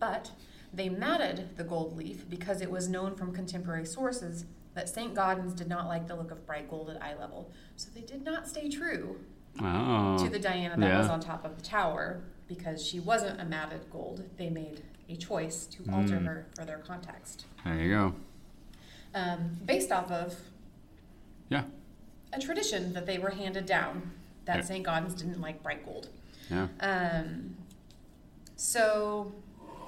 But 0.00 0.30
they 0.72 0.88
matted 0.88 1.56
the 1.56 1.64
gold 1.64 1.96
leaf 1.96 2.28
because 2.28 2.60
it 2.62 2.70
was 2.70 2.88
known 2.88 3.14
from 3.14 3.32
contemporary 3.32 3.84
sources 3.86 4.46
that 4.74 4.88
St. 4.88 5.14
Gaudens 5.14 5.54
did 5.54 5.68
not 5.68 5.86
like 5.86 6.06
the 6.08 6.14
look 6.16 6.30
of 6.30 6.46
bright 6.46 6.68
gold 6.70 6.90
at 6.90 7.02
eye 7.02 7.14
level. 7.18 7.50
So 7.76 7.90
they 7.94 8.00
did 8.00 8.24
not 8.24 8.48
stay 8.48 8.68
true 8.68 9.20
Oh. 9.60 10.16
to 10.24 10.30
the 10.30 10.38
Diana 10.38 10.76
that 10.78 10.98
was 10.98 11.08
on 11.08 11.20
top 11.20 11.44
of 11.44 11.56
the 11.56 11.62
tower 11.62 12.22
because 12.48 12.84
she 12.84 12.98
wasn't 13.00 13.40
a 13.40 13.44
matted 13.44 13.90
gold. 13.90 14.24
They 14.38 14.48
made 14.48 14.82
a 15.08 15.16
choice 15.16 15.66
to 15.66 15.82
alter 15.92 16.16
Mm. 16.18 16.24
her 16.26 16.46
for 16.54 16.64
their 16.64 16.78
context. 16.78 17.44
There 17.64 17.74
you 17.76 17.90
go. 17.90 18.14
Um, 19.14 19.58
based 19.64 19.92
off 19.92 20.10
of 20.10 20.38
Yeah. 21.50 21.64
a 22.32 22.40
tradition 22.40 22.94
that 22.94 23.04
they 23.04 23.18
were 23.18 23.30
handed 23.30 23.66
down 23.66 24.12
that 24.46 24.56
Yeah. 24.56 24.62
St. 24.62 24.86
Gaudens 24.86 25.16
didn't 25.18 25.40
like 25.40 25.62
bright 25.62 25.84
gold. 25.84 26.08
Yeah. 26.50 26.68
Um, 26.80 27.56
so 28.56 29.32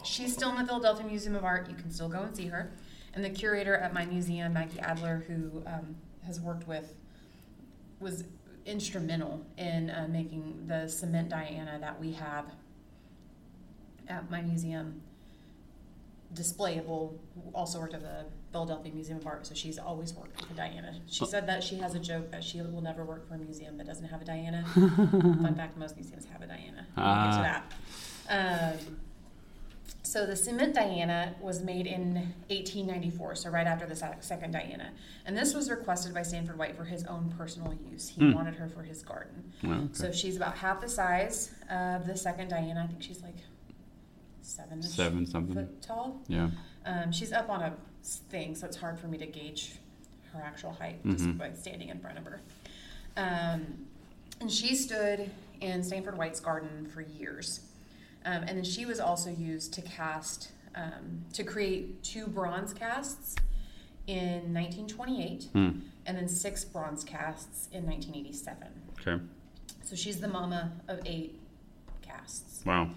she's 0.04 0.34
still 0.34 0.50
in 0.50 0.56
the 0.56 0.66
Philadelphia 0.66 1.06
Museum 1.06 1.34
of 1.36 1.44
Art. 1.44 1.68
You 1.70 1.74
can 1.74 1.90
still 1.90 2.08
go 2.10 2.20
and 2.22 2.36
see 2.36 2.46
her. 2.48 2.70
And 3.14 3.24
the 3.24 3.30
curator 3.30 3.76
at 3.76 3.94
my 3.94 4.04
museum, 4.06 4.52
Maggie 4.52 4.80
Adler, 4.80 5.24
who 5.28 5.62
um, 5.66 5.94
has 6.26 6.40
worked 6.40 6.66
with, 6.66 6.94
was 8.00 8.24
instrumental 8.66 9.44
in 9.56 9.90
uh, 9.90 10.06
making 10.10 10.64
the 10.66 10.88
cement 10.88 11.28
Diana 11.28 11.78
that 11.80 12.00
we 12.00 12.12
have 12.12 12.46
at 14.08 14.30
my 14.30 14.42
museum 14.42 15.00
displayable, 16.34 17.14
also 17.54 17.78
worked 17.78 17.94
at 17.94 18.00
the 18.02 18.24
Philadelphia 18.50 18.92
Museum 18.92 19.18
of 19.18 19.26
Art, 19.26 19.46
so 19.46 19.54
she's 19.54 19.78
always 19.78 20.12
worked 20.14 20.40
with 20.40 20.50
a 20.50 20.54
Diana. 20.54 21.00
She 21.06 21.24
said 21.26 21.46
that 21.46 21.62
she 21.62 21.76
has 21.76 21.94
a 21.94 22.00
joke 22.00 22.30
that 22.32 22.42
she 22.42 22.60
will 22.60 22.80
never 22.80 23.04
work 23.04 23.28
for 23.28 23.34
a 23.34 23.38
museum 23.38 23.76
that 23.78 23.86
doesn't 23.86 24.06
have 24.08 24.20
a 24.20 24.24
Diana. 24.24 24.64
Fun 24.74 25.54
fact: 25.56 25.76
most 25.76 25.94
museums 25.96 26.26
have 26.32 26.42
a 26.42 26.46
Diana. 26.46 26.86
We'll 26.96 27.04
get 27.04 27.30
to 27.30 27.38
Ah. 27.38 27.62
that. 28.28 28.74
Um, 28.80 28.96
so 30.14 30.24
the 30.24 30.36
cement 30.36 30.76
Diana 30.76 31.34
was 31.40 31.60
made 31.60 31.88
in 31.88 32.14
1894, 32.48 33.34
so 33.34 33.50
right 33.50 33.66
after 33.66 33.84
the 33.84 33.96
second 34.20 34.52
Diana, 34.52 34.92
and 35.26 35.36
this 35.36 35.54
was 35.54 35.68
requested 35.68 36.14
by 36.14 36.22
Stanford 36.22 36.56
White 36.56 36.76
for 36.76 36.84
his 36.84 37.02
own 37.06 37.34
personal 37.36 37.74
use. 37.90 38.10
He 38.10 38.20
Hmm. 38.20 38.32
wanted 38.32 38.54
her 38.54 38.68
for 38.68 38.84
his 38.84 39.02
garden. 39.02 39.52
Well, 39.64 39.72
okay. 39.72 39.88
So 39.92 40.12
she's 40.12 40.36
about 40.36 40.56
half 40.58 40.80
the 40.80 40.88
size 40.88 41.52
of 41.68 42.06
the 42.06 42.16
second 42.16 42.46
Diana. 42.50 42.84
I 42.84 42.86
think 42.86 43.02
she's 43.02 43.24
like 43.24 43.34
seven 44.40 44.80
Seven 44.84 45.26
something. 45.26 45.52
foot 45.56 45.82
tall. 45.82 46.20
Yeah. 46.28 46.50
Um, 46.86 47.10
she's 47.10 47.32
up 47.32 47.50
on 47.50 47.62
a 47.62 47.74
thing, 48.04 48.54
so 48.54 48.68
it's 48.68 48.76
hard 48.76 49.00
for 49.00 49.08
me 49.08 49.18
to 49.18 49.26
gauge 49.26 49.80
her 50.32 50.40
actual 50.40 50.70
height 50.74 51.04
just 51.06 51.24
Mhm. 51.24 51.38
by 51.38 51.52
standing 51.54 51.88
in 51.88 51.98
front 51.98 52.18
of 52.18 52.24
her. 52.26 52.40
Um, 53.16 53.86
and 54.40 54.48
she 54.48 54.76
stood 54.76 55.28
in 55.60 55.82
Stanford 55.82 56.16
White's 56.16 56.38
garden 56.38 56.86
for 56.86 57.00
years. 57.00 57.62
Um, 58.24 58.42
and 58.44 58.56
then 58.56 58.64
she 58.64 58.86
was 58.86 59.00
also 59.00 59.30
used 59.30 59.72
to 59.74 59.82
cast, 59.82 60.52
um, 60.74 61.24
to 61.34 61.44
create 61.44 62.02
two 62.02 62.26
bronze 62.26 62.72
casts 62.72 63.36
in 64.06 64.52
1928, 64.54 65.48
Hmm. 65.52 65.80
and 66.06 66.16
then 66.16 66.28
six 66.28 66.64
bronze 66.64 67.04
casts 67.04 67.68
in 67.72 67.84
1987. 67.86 68.68
Okay. 69.00 69.22
So 69.82 69.94
she's 69.96 70.20
the 70.20 70.28
mama 70.28 70.72
of 70.88 71.00
eight 71.04 71.38
casts. 72.02 72.64
Wow. 72.64 72.90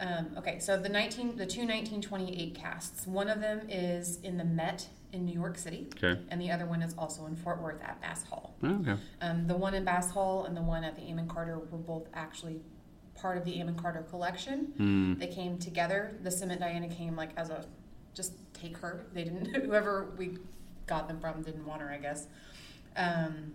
Um, 0.00 0.26
okay, 0.36 0.58
so 0.58 0.76
the 0.76 0.88
19, 0.88 1.36
the 1.36 1.46
two 1.46 1.60
1928 1.66 2.54
casts. 2.54 3.06
One 3.06 3.28
of 3.28 3.40
them 3.40 3.62
is 3.68 4.20
in 4.22 4.36
the 4.36 4.44
Met 4.44 4.88
in 5.12 5.24
New 5.24 5.32
York 5.34 5.56
City, 5.56 5.86
Okay. 5.96 6.20
and 6.30 6.40
the 6.40 6.50
other 6.50 6.66
one 6.66 6.82
is 6.82 6.94
also 6.98 7.26
in 7.26 7.36
Fort 7.36 7.62
Worth 7.62 7.80
at 7.82 8.00
Bass 8.00 8.24
Hall. 8.24 8.56
Oh, 8.64 8.80
okay. 8.80 8.96
Um, 9.20 9.46
the 9.46 9.56
one 9.56 9.74
in 9.74 9.84
Bass 9.84 10.10
Hall 10.10 10.46
and 10.46 10.56
the 10.56 10.62
one 10.62 10.82
at 10.82 10.96
the 10.96 11.02
Amon 11.02 11.28
Carter 11.28 11.58
were 11.60 11.78
both 11.78 12.08
actually 12.12 12.60
part 13.14 13.36
of 13.38 13.44
the 13.44 13.60
Amon 13.60 13.74
Carter 13.76 14.02
collection. 14.02 14.72
Hmm. 14.76 15.14
They 15.18 15.26
came 15.28 15.58
together. 15.58 16.16
The 16.22 16.30
Cement 16.30 16.60
Diana 16.60 16.88
came 16.88 17.16
like 17.16 17.30
as 17.36 17.50
a 17.50 17.64
just 18.14 18.32
take 18.54 18.76
her. 18.78 19.06
They 19.12 19.24
didn't 19.24 19.46
whoever 19.64 20.12
we 20.16 20.38
got 20.86 21.08
them 21.08 21.18
from 21.20 21.42
didn't 21.42 21.66
want 21.66 21.80
her, 21.82 21.90
I 21.90 21.98
guess. 21.98 22.26
Um, 22.96 23.52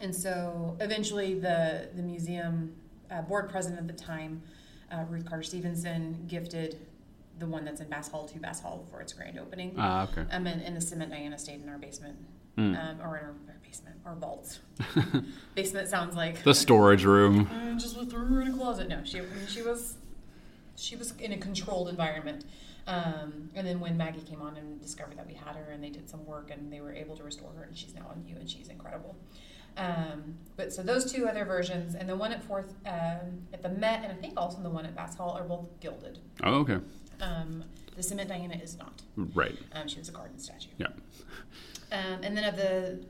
and 0.00 0.14
so 0.14 0.76
eventually 0.80 1.34
the 1.38 1.88
the 1.94 2.02
museum 2.02 2.74
uh, 3.10 3.22
board 3.22 3.48
president 3.50 3.80
at 3.80 3.96
the 3.96 4.02
time, 4.04 4.42
uh, 4.92 5.04
Ruth 5.08 5.26
Carter 5.26 5.42
Stevenson, 5.42 6.24
gifted 6.28 6.78
the 7.38 7.46
one 7.46 7.64
that's 7.64 7.80
in 7.80 7.88
Bass 7.88 8.08
Hall 8.10 8.26
to 8.28 8.38
Bass 8.38 8.60
Hall 8.60 8.86
for 8.90 9.00
its 9.00 9.12
grand 9.12 9.38
opening. 9.38 9.74
Ah, 9.78 10.04
okay. 10.10 10.24
Um, 10.30 10.46
and, 10.46 10.62
and 10.62 10.76
the 10.76 10.80
Cement 10.80 11.10
Diana 11.10 11.38
stayed 11.38 11.62
in 11.62 11.68
our 11.68 11.78
basement, 11.78 12.16
Hmm. 12.56 12.74
um, 12.76 13.00
or 13.02 13.16
in 13.16 13.24
our 13.24 13.34
basement, 13.70 13.96
or 14.04 14.14
vaults. 14.14 14.58
basement 15.54 15.88
sounds 15.88 16.16
like 16.16 16.42
the 16.42 16.54
storage 16.54 17.04
room. 17.04 17.48
I 17.52 17.78
just 17.78 17.94
threw 17.94 18.24
her 18.26 18.42
in 18.42 18.48
a 18.48 18.52
closet. 18.52 18.88
No, 18.88 19.00
she 19.04 19.20
she 19.48 19.62
was 19.62 19.96
she 20.76 20.96
was 20.96 21.12
in 21.18 21.32
a 21.32 21.38
controlled 21.38 21.88
environment. 21.88 22.44
Um, 22.86 23.50
and 23.54 23.66
then 23.66 23.78
when 23.78 23.96
Maggie 23.96 24.22
came 24.22 24.42
on 24.42 24.56
and 24.56 24.80
discovered 24.80 25.16
that 25.18 25.26
we 25.26 25.34
had 25.34 25.54
her, 25.54 25.70
and 25.70 25.84
they 25.84 25.90
did 25.90 26.08
some 26.08 26.24
work, 26.26 26.50
and 26.50 26.72
they 26.72 26.80
were 26.80 26.92
able 26.92 27.16
to 27.16 27.22
restore 27.22 27.52
her, 27.52 27.62
and 27.62 27.76
she's 27.76 27.94
now 27.94 28.06
on 28.10 28.24
you, 28.26 28.36
and 28.36 28.50
she's 28.50 28.68
incredible. 28.68 29.16
Um, 29.76 30.36
but 30.56 30.72
so 30.72 30.82
those 30.82 31.12
two 31.12 31.28
other 31.28 31.44
versions, 31.44 31.94
and 31.94 32.08
the 32.08 32.16
one 32.16 32.32
at 32.32 32.42
Fourth 32.42 32.74
um, 32.86 33.42
at 33.52 33.62
the 33.62 33.68
Met, 33.68 34.02
and 34.02 34.12
I 34.12 34.16
think 34.16 34.34
also 34.36 34.60
the 34.60 34.70
one 34.70 34.84
at 34.84 34.96
Bass 34.96 35.14
Hall, 35.14 35.36
are 35.38 35.44
both 35.44 35.68
gilded. 35.78 36.18
Oh, 36.42 36.60
okay. 36.60 36.78
Um, 37.20 37.64
the 37.94 38.02
Cement 38.02 38.28
Diana 38.28 38.58
is 38.60 38.76
not. 38.76 39.02
Right. 39.16 39.56
Um, 39.72 39.86
she 39.86 39.98
was 39.98 40.08
a 40.08 40.12
garden 40.12 40.38
statue. 40.38 40.70
Yeah. 40.78 40.88
Um, 41.92 42.20
and 42.22 42.36
then 42.36 42.44
of 42.44 42.56
the 42.56 43.00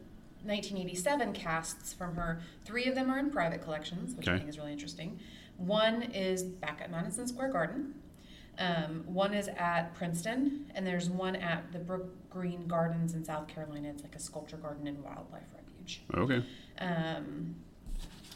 1987 0.44 1.32
casts 1.32 1.92
from 1.92 2.14
her, 2.16 2.40
three 2.64 2.86
of 2.86 2.94
them 2.94 3.10
are 3.10 3.18
in 3.18 3.30
private 3.30 3.62
collections, 3.62 4.14
which 4.14 4.28
I 4.28 4.36
think 4.38 4.48
is 4.48 4.58
really 4.58 4.72
interesting. 4.72 5.18
One 5.56 6.02
is 6.02 6.42
back 6.42 6.80
at 6.82 6.90
Madison 6.90 7.26
Square 7.28 7.52
Garden. 7.52 7.94
Um, 8.58 9.04
one 9.06 9.32
is 9.32 9.48
at 9.56 9.94
Princeton, 9.94 10.70
and 10.74 10.86
there's 10.86 11.08
one 11.08 11.36
at 11.36 11.72
the 11.72 11.78
Brook 11.78 12.08
Green 12.30 12.66
Gardens 12.66 13.14
in 13.14 13.24
South 13.24 13.48
Carolina. 13.48 13.88
It's 13.88 14.02
like 14.02 14.14
a 14.14 14.18
sculpture 14.18 14.56
garden 14.56 14.86
and 14.86 15.02
wildlife 15.02 15.44
refuge. 15.54 16.02
Okay. 16.14 16.44
Um, 16.78 17.54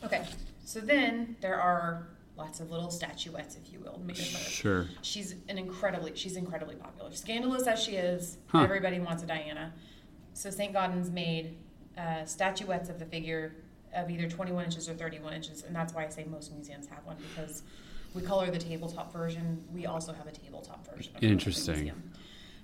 okay, 0.05 0.27
so 0.64 0.81
then 0.81 1.37
there 1.40 1.61
are 1.61 2.09
lots 2.37 2.61
of 2.61 2.71
little 2.71 2.90
statuettes, 2.90 3.57
if 3.57 3.73
you 3.73 3.81
will. 3.81 4.01
made 4.05 4.19
of 4.19 4.25
her. 4.33 4.38
Sure. 4.51 4.87
She's 5.03 5.35
an 5.49 5.57
incredibly 5.59 6.14
she's 6.17 6.37
incredibly 6.37 6.77
popular. 6.77 7.12
Scandalous 7.12 7.67
as 7.67 7.83
she 7.83 7.93
is, 7.93 8.38
Huh. 8.49 8.61
everybody 8.62 8.99
wants 9.01 9.23
a 9.23 9.27
Diana. 9.27 9.73
So 10.33 10.51
St. 10.51 10.73
Gaudens 10.75 11.11
made 11.12 11.57
uh, 11.98 12.24
statuettes 12.24 12.88
of 12.88 12.98
the 12.98 13.04
figure 13.04 13.57
of 13.94 14.11
either 14.11 14.28
21 14.28 14.64
inches 14.64 14.88
or 14.88 14.94
31 14.94 15.35
inches, 15.35 15.62
and 15.62 15.74
that's 15.74 15.94
why 15.94 16.04
I 16.04 16.09
say 16.09 16.24
most 16.24 16.52
museums 16.52 16.87
have 16.88 17.04
one 17.04 17.16
because 17.16 17.62
we 18.14 18.22
color 18.22 18.50
the 18.50 18.59
tabletop 18.59 19.12
version. 19.12 19.62
We 19.72 19.87
also 19.87 20.12
have 20.12 20.26
a 20.26 20.33
tabletop 20.33 20.87
version. 20.87 21.14
Of 21.14 21.14
her 21.14 21.16
at 21.16 21.20
the 21.20 21.28
Interesting. 21.28 21.92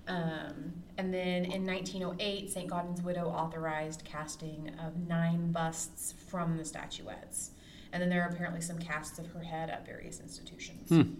Um, 0.06 0.72
and 0.98 1.14
then 1.14 1.44
in 1.44 1.64
1908, 1.66 2.50
St. 2.50 2.68
Gaudens' 2.68 3.02
widow 3.02 3.28
authorized 3.28 4.04
casting 4.04 4.72
of 4.84 4.96
nine 5.08 5.52
busts 5.52 6.14
from 6.28 6.56
the 6.56 6.64
statuettes. 6.64 7.52
And 7.92 8.02
then 8.02 8.08
there 8.08 8.22
are 8.22 8.28
apparently 8.28 8.60
some 8.60 8.78
casts 8.78 9.18
of 9.18 9.26
her 9.32 9.40
head 9.40 9.70
at 9.70 9.86
various 9.86 10.20
institutions. 10.20 10.88
Hmm. 10.88 11.14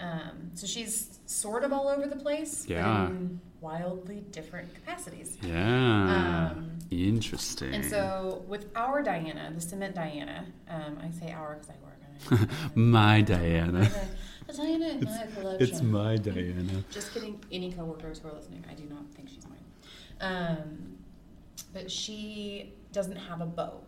Um, 0.00 0.50
so 0.54 0.66
she's 0.66 1.18
sort 1.26 1.64
of 1.64 1.72
all 1.72 1.88
over 1.88 2.06
the 2.06 2.16
place, 2.16 2.66
Yeah. 2.68 3.06
in 3.08 3.40
wildly 3.60 4.20
different 4.30 4.72
capacities. 4.74 5.36
Yeah. 5.42 6.50
Um, 6.52 6.78
Interesting. 6.90 7.74
And 7.74 7.84
so 7.84 8.44
with 8.48 8.66
our 8.76 9.02
Diana, 9.02 9.50
the 9.54 9.60
cement 9.60 9.94
Diana, 9.94 10.46
um, 10.70 10.98
I 11.02 11.10
say 11.10 11.32
our 11.32 11.54
because 11.56 11.70
I 11.70 11.84
work 11.84 12.00
on 12.30 12.44
it. 12.44 12.50
my 12.76 13.20
Diana. 13.22 13.90
Diana 14.56 14.88
in 14.88 15.04
my 15.04 15.26
collection. 15.34 15.68
It's 15.68 15.82
my 15.82 16.16
Diana. 16.16 16.84
Just 16.90 17.12
kidding. 17.12 17.38
Any 17.52 17.72
coworkers 17.72 18.20
who 18.20 18.28
are 18.28 18.32
listening, 18.32 18.64
I 18.70 18.74
do 18.74 18.84
not 18.84 19.04
think 19.14 19.28
she's 19.28 19.44
mine. 19.48 19.58
Um, 20.20 20.96
but 21.74 21.90
she 21.90 22.72
doesn't 22.92 23.16
have 23.16 23.40
a 23.40 23.46
bow, 23.46 23.80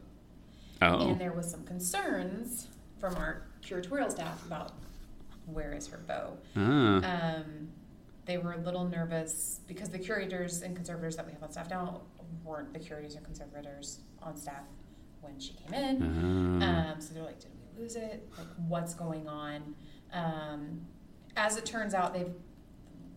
Oh. 0.82 1.08
and 1.08 1.20
there 1.20 1.32
was 1.32 1.50
some 1.50 1.64
concerns 1.64 2.66
from 2.98 3.14
our 3.16 3.42
curatorial 3.64 4.10
staff 4.10 4.44
about 4.46 4.72
where 5.52 5.72
is 5.72 5.86
her 5.88 5.98
bow. 5.98 6.36
Ah. 6.56 7.36
Um, 7.36 7.68
they 8.26 8.38
were 8.38 8.52
a 8.52 8.58
little 8.58 8.84
nervous 8.84 9.60
because 9.66 9.88
the 9.88 9.98
curators 9.98 10.62
and 10.62 10.76
conservators 10.76 11.16
that 11.16 11.26
we 11.26 11.32
have 11.32 11.42
on 11.42 11.50
staff 11.50 11.70
now 11.70 12.02
weren't 12.44 12.72
the 12.72 12.78
curators 12.78 13.14
and 13.16 13.24
conservators 13.24 14.00
on 14.22 14.36
staff 14.36 14.62
when 15.20 15.38
she 15.38 15.54
came 15.54 15.74
in. 15.74 16.60
Ah. 16.62 16.92
Um, 16.92 17.00
so 17.00 17.14
they're 17.14 17.24
like, 17.24 17.40
did 17.40 17.50
we 17.76 17.82
lose 17.82 17.96
it? 17.96 18.28
Like, 18.38 18.46
what's 18.68 18.94
going 18.94 19.28
on? 19.28 19.74
Um, 20.12 20.80
as 21.36 21.56
it 21.56 21.64
turns 21.64 21.94
out, 21.94 22.12
they've 22.12 22.32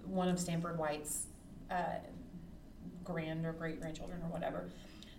one 0.06 0.30
of 0.30 0.40
Stanford 0.40 0.78
White's 0.78 1.28
uh, 1.72 1.98
grand 3.04 3.46
or 3.46 3.54
great 3.54 3.80
grandchildren 3.80 4.22
or 4.22 4.30
whatever 4.30 4.70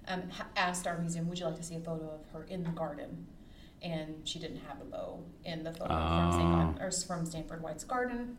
um, 0.09 0.29
ha- 0.31 0.47
asked 0.57 0.87
our 0.87 0.99
museum, 0.99 1.29
"Would 1.29 1.39
you 1.39 1.47
like 1.47 1.57
to 1.57 1.63
see 1.63 1.77
a 1.77 1.81
photo 1.81 2.05
of 2.11 2.27
her 2.33 2.45
in 2.45 2.63
the 2.63 2.71
garden?" 2.71 3.27
And 3.85 4.27
she 4.27 4.39
didn't 4.39 4.61
have 4.67 4.81
a 4.81 4.85
bow 4.85 5.23
in 5.45 5.63
the 5.63 5.73
photo 5.73 5.95
from, 5.95 6.33
St. 6.33 6.81
Oh. 6.81 6.85
Or 6.87 6.91
from 6.91 7.27
Stanford 7.27 7.63
White's 7.63 7.85
garden. 7.85 8.37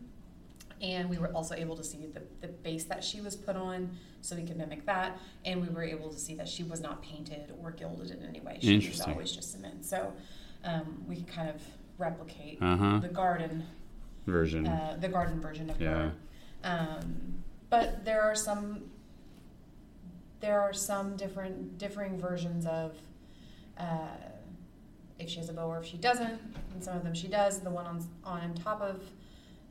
And 0.81 1.07
we 1.09 1.17
were 1.19 1.31
also 1.33 1.53
able 1.55 1.77
to 1.77 1.83
see 1.83 2.07
the, 2.07 2.21
the 2.41 2.47
base 2.47 2.83
that 2.85 3.03
she 3.03 3.21
was 3.21 3.35
put 3.35 3.55
on, 3.55 3.91
so 4.21 4.35
we 4.35 4.43
could 4.43 4.57
mimic 4.57 4.85
that. 4.87 5.17
And 5.45 5.61
we 5.61 5.69
were 5.69 5.83
able 5.83 6.09
to 6.09 6.17
see 6.19 6.33
that 6.35 6.49
she 6.49 6.63
was 6.63 6.81
not 6.81 7.01
painted 7.03 7.53
or 7.61 7.71
gilded 7.71 8.09
in 8.11 8.25
any 8.25 8.41
way. 8.41 8.57
She 8.59 8.77
was 8.89 9.01
always 9.01 9.31
just 9.31 9.51
cement. 9.51 9.85
So 9.85 10.11
um, 10.63 11.03
we 11.07 11.17
could 11.17 11.27
kind 11.27 11.49
of 11.49 11.61
replicate 11.99 12.57
Uh 12.61 12.75
huh. 12.75 12.99
the 12.99 13.07
garden, 13.07 13.65
Version. 14.25 14.67
uh, 14.67 14.97
the 14.99 15.07
garden 15.09 15.39
version 15.39 15.69
of 15.69 15.79
Yeah. 15.79 15.93
her. 15.93 16.13
Um, 16.63 17.35
but 17.69 18.03
there 18.03 18.23
are 18.23 18.35
some, 18.35 18.81
there 20.39 20.59
are 20.59 20.73
some 20.73 21.15
different 21.15 21.77
differing 21.77 22.19
versions 22.19 22.65
of 22.65 22.97
uh, 23.77 24.07
if 25.19 25.29
she 25.29 25.37
has 25.37 25.49
a 25.49 25.53
bow 25.53 25.67
or 25.69 25.79
if 25.79 25.85
she 25.85 25.97
doesn't. 25.97 26.39
And 26.73 26.83
some 26.83 26.97
of 26.97 27.03
them 27.03 27.13
she 27.13 27.27
does. 27.27 27.59
The 27.59 27.69
one 27.69 27.85
on 27.85 28.05
on 28.23 28.53
top 28.55 28.81
of 28.81 29.01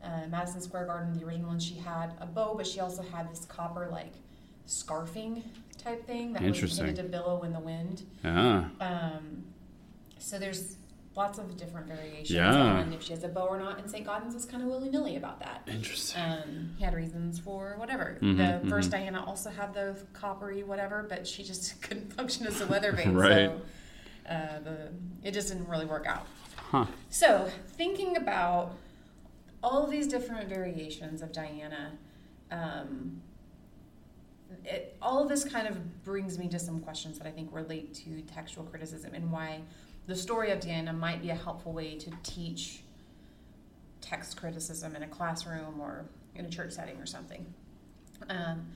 uh, 0.02 0.26
Madison 0.28 0.61
Square 0.61 0.87
Garden, 0.87 1.16
the 1.18 1.24
original 1.24 1.48
one, 1.48 1.59
she 1.61 1.74
had 1.76 2.12
a 2.20 2.26
bow, 2.26 2.54
but 2.57 2.66
she 2.66 2.80
also 2.80 3.02
had 3.02 3.30
this 3.30 3.44
copper 3.46 3.88
like 3.90 4.12
scarfing 4.66 5.42
type 5.78 6.07
thing 6.07 6.33
that 6.33 6.42
was 6.42 6.62
intended 6.62 6.96
to 6.96 7.02
billow 7.04 7.42
in 7.42 7.52
the 7.52 7.61
wind. 7.61 8.02
ah. 8.24 8.68
Um, 8.80 9.44
so 10.18 10.38
there's 10.38 10.76
lots 11.16 11.38
of 11.38 11.57
different 11.57 11.87
variations 11.87 12.30
Yeah. 12.30 12.52
on 12.54 12.92
if 12.92 13.02
she 13.02 13.12
has 13.12 13.22
a 13.24 13.28
bow 13.28 13.46
or 13.46 13.59
not, 13.59 13.78
and 13.78 13.88
St. 13.90 14.07
Gaudens 14.07 14.33
was 14.35 14.46
kind 14.46 14.62
of 14.62 14.68
willy 14.68 14.88
nilly 14.88 15.16
about 15.16 15.38
that. 15.40 15.62
Interesting. 15.66 16.20
Um, 16.22 16.74
he 16.78 16.85
had 16.85 16.94
reasons 16.94 17.38
for 17.38 17.74
whatever. 17.78 18.18
Mhm, 18.20 18.37
the 18.64 18.68
1st 18.68 18.88
mhm. 18.88 18.90
Diana 18.90 19.24
also 19.24 19.50
had 19.50 19.74
the 19.74 19.96
coppery 20.12 20.62
whatever, 20.64 21.04
but 21.09 21.26
she 21.26 21.44
just 21.44 21.80
couldn't 21.83 22.12
function 22.14 22.46
as 22.46 22.61
a 22.61 22.66
weather 22.66 22.92
vane. 22.92 23.14
Right. 23.14 23.50
So 23.50 23.61
uh, 24.28 24.60
the, 24.60 24.92
it 25.22 25.32
just 25.32 25.48
didn't 25.48 25.68
really 25.68 25.87
work 25.87 26.06
out. 26.06 26.26
Huh. 26.56 26.87
So 27.10 27.50
thinking 27.76 28.16
about 28.16 28.72
all 29.62 29.87
these 29.87 30.06
different 30.06 30.48
variations 30.48 31.22
of 31.22 31.32
Diana, 31.32 31.92
Um, 32.50 33.22
it, 34.64 34.96
all 35.00 35.22
of 35.22 35.28
this 35.28 35.44
kind 35.44 35.66
of 35.66 36.04
brings 36.04 36.38
me 36.38 36.48
to 36.48 36.58
some 36.58 36.78
questions 36.80 37.18
that 37.18 37.26
I 37.26 37.30
think 37.30 37.48
relate 37.52 37.94
to 38.04 38.20
textual 38.22 38.64
criticism 38.66 39.12
and 39.14 39.32
why 39.32 39.60
the 40.06 40.14
story 40.14 40.52
of 40.52 40.60
Diana 40.60 40.92
might 40.92 41.20
be 41.22 41.30
a 41.30 41.34
helpful 41.34 41.72
way 41.72 41.96
to 41.98 42.10
teach 42.22 42.82
text 44.00 44.37
criticism 44.37 44.94
in 44.94 45.02
a 45.02 45.08
classroom 45.08 45.80
or 45.80 46.04
in 46.34 46.44
a 46.44 46.48
church 46.48 46.72
setting 46.72 47.00
or 47.00 47.06
something. 47.06 47.44
Um, 48.28 48.66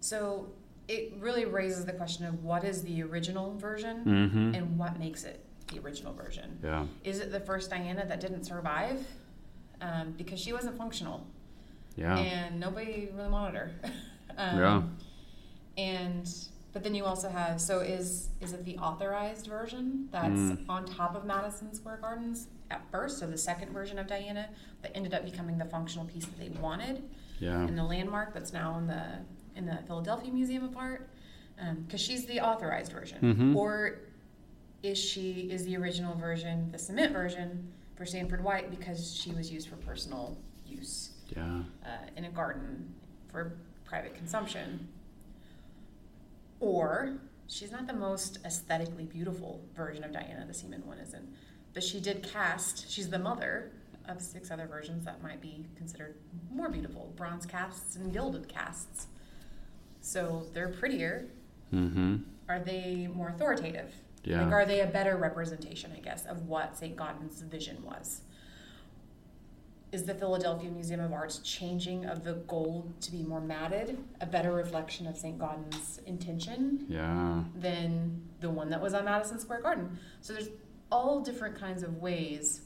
so 0.00 0.48
it 0.88 1.14
really 1.18 1.44
raises 1.44 1.84
the 1.84 1.92
question 1.92 2.24
of 2.26 2.42
what 2.42 2.64
is 2.64 2.82
the 2.82 3.02
original 3.02 3.54
version 3.56 4.04
Mm-hmm. 4.04 4.54
and 4.54 4.78
what 4.78 4.98
makes 4.98 5.24
it 5.24 5.44
the 5.72 5.78
original 5.80 6.12
version. 6.12 6.58
Yeah. 6.62 6.86
Is 7.04 7.20
it 7.20 7.30
the 7.32 7.40
first 7.40 7.70
Diana 7.70 8.04
that 8.06 8.20
didn't 8.20 8.44
survive 8.44 9.06
um, 9.80 10.12
because 10.18 10.38
she 10.40 10.52
wasn't 10.52 10.76
functional 10.76 11.26
Yeah. 11.96 12.18
and 12.18 12.60
nobody 12.60 13.08
really 13.14 13.30
wanted 13.30 13.54
her? 13.56 13.70
um, 14.36 14.58
Yeah. 14.58 14.82
And 15.78 16.28
but 16.72 16.82
then 16.82 16.94
you 16.94 17.04
also 17.04 17.28
have 17.28 17.60
so 17.60 17.80
is 17.80 18.28
is 18.40 18.52
it 18.52 18.64
the 18.64 18.76
authorized 18.78 19.46
version 19.46 20.08
that's 20.10 20.28
Mm. 20.28 20.64
on 20.68 20.84
top 20.86 21.14
of 21.14 21.24
Madison 21.24 21.72
Square 21.74 21.98
Gardens 22.02 22.48
at 22.70 22.82
first? 22.90 23.18
So 23.18 23.26
the 23.26 23.38
second 23.38 23.72
version 23.72 23.98
of 23.98 24.06
Diana 24.06 24.48
that 24.82 24.94
ended 24.96 25.14
up 25.14 25.24
becoming 25.24 25.58
the 25.58 25.64
functional 25.66 26.06
piece 26.06 26.26
that 26.26 26.38
they 26.38 26.48
wanted 26.60 27.02
Yeah. 27.38 27.60
and 27.60 27.76
the 27.78 27.84
landmark 27.84 28.32
that's 28.34 28.52
now 28.52 28.78
in 28.78 28.86
the 28.86 29.04
in 29.56 29.66
the 29.66 29.78
Philadelphia 29.86 30.32
Museum 30.32 30.64
of 30.64 30.76
Art 30.76 31.08
because 31.86 32.00
she's 32.00 32.26
the 32.26 32.40
authorized 32.40 32.92
version, 32.92 33.20
Mhm. 33.20 33.56
or 33.56 33.98
is 34.82 34.98
she 34.98 35.50
is 35.50 35.64
the 35.64 35.76
original 35.76 36.14
version 36.16 36.70
the 36.72 36.78
cement 36.78 37.12
version 37.12 37.72
for 37.94 38.04
Stanford 38.04 38.42
White 38.42 38.70
because 38.70 39.14
she 39.14 39.30
was 39.32 39.50
used 39.52 39.68
for 39.68 39.76
personal 39.76 40.36
use 40.66 41.10
Yeah. 41.28 41.62
uh, 41.84 41.88
in 42.16 42.24
a 42.24 42.30
garden 42.30 42.92
for 43.28 43.58
private 43.84 44.14
consumption, 44.14 44.88
or 46.60 47.18
she's 47.46 47.70
not 47.70 47.86
the 47.86 47.92
most 47.92 48.38
aesthetically 48.44 49.04
beautiful 49.04 49.60
version 49.76 50.02
of 50.04 50.12
Diana. 50.12 50.44
The 50.46 50.54
Seaman 50.54 50.84
one 50.86 50.98
isn't, 50.98 51.28
but 51.74 51.84
she 51.84 52.00
did 52.00 52.22
cast. 52.22 52.90
She's 52.90 53.08
the 53.10 53.18
mother 53.18 53.70
of 54.08 54.20
six 54.20 54.50
other 54.50 54.66
versions 54.66 55.04
that 55.04 55.22
might 55.22 55.40
be 55.40 55.64
considered 55.76 56.16
more 56.50 56.68
beautiful 56.68 57.12
bronze 57.16 57.46
casts 57.46 57.94
and 57.94 58.12
gilded 58.12 58.48
casts. 58.48 59.06
So 60.02 60.46
they're 60.52 60.68
prettier. 60.68 61.28
Mm-hmm. 61.72 62.16
Are 62.48 62.58
they 62.60 63.08
more 63.14 63.28
authoritative? 63.28 63.90
Yeah. 64.24 64.44
Like, 64.44 64.52
are 64.52 64.66
they 64.66 64.80
a 64.80 64.86
better 64.86 65.16
representation, 65.16 65.92
I 65.96 66.00
guess, 66.00 66.26
of 66.26 66.46
what 66.46 66.76
St. 66.76 66.94
Gaudens's 66.94 67.42
vision 67.42 67.82
was? 67.82 68.20
Is 69.90 70.04
the 70.04 70.14
Philadelphia 70.14 70.70
Museum 70.70 71.00
of 71.00 71.12
Art's 71.12 71.38
changing 71.38 72.06
of 72.06 72.24
the 72.24 72.34
gold 72.46 73.00
to 73.02 73.12
be 73.12 73.22
more 73.22 73.40
matted 73.40 73.98
a 74.20 74.26
better 74.26 74.52
reflection 74.52 75.06
of 75.06 75.16
St. 75.16 75.38
Gaudens's 75.38 75.98
intention 76.06 76.86
Yeah. 76.88 77.44
than 77.54 78.22
the 78.40 78.50
one 78.50 78.70
that 78.70 78.80
was 78.80 78.94
on 78.94 79.04
Madison 79.04 79.38
Square 79.38 79.62
Garden? 79.62 79.98
So 80.20 80.32
there's 80.32 80.48
all 80.90 81.20
different 81.20 81.56
kinds 81.56 81.82
of 81.82 81.98
ways 81.98 82.62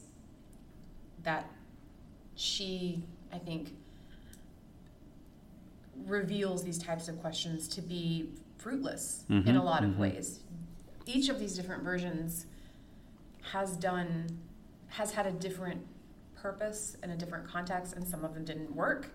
that 1.23 1.49
she, 2.35 3.03
I 3.31 3.37
think, 3.39 3.73
reveals 6.05 6.63
these 6.63 6.77
types 6.77 7.07
of 7.07 7.19
questions 7.19 7.67
to 7.69 7.81
be 7.81 8.29
fruitless 8.57 9.23
in 9.29 9.55
a 9.55 9.63
lot 9.63 9.83
of 9.83 9.91
mhm. 9.91 9.97
ways. 9.97 10.39
Each 11.05 11.29
of 11.29 11.39
these 11.39 11.55
different 11.55 11.83
versions 11.83 12.45
has 13.51 13.77
done 13.77 14.39
has 14.89 15.11
had 15.13 15.25
a 15.25 15.31
different 15.31 15.85
purpose 16.35 16.97
and 17.03 17.11
a 17.11 17.15
different 17.15 17.47
context 17.47 17.93
and 17.95 18.07
some 18.07 18.23
of 18.23 18.33
them 18.33 18.45
didn't 18.45 18.73
work 18.75 19.09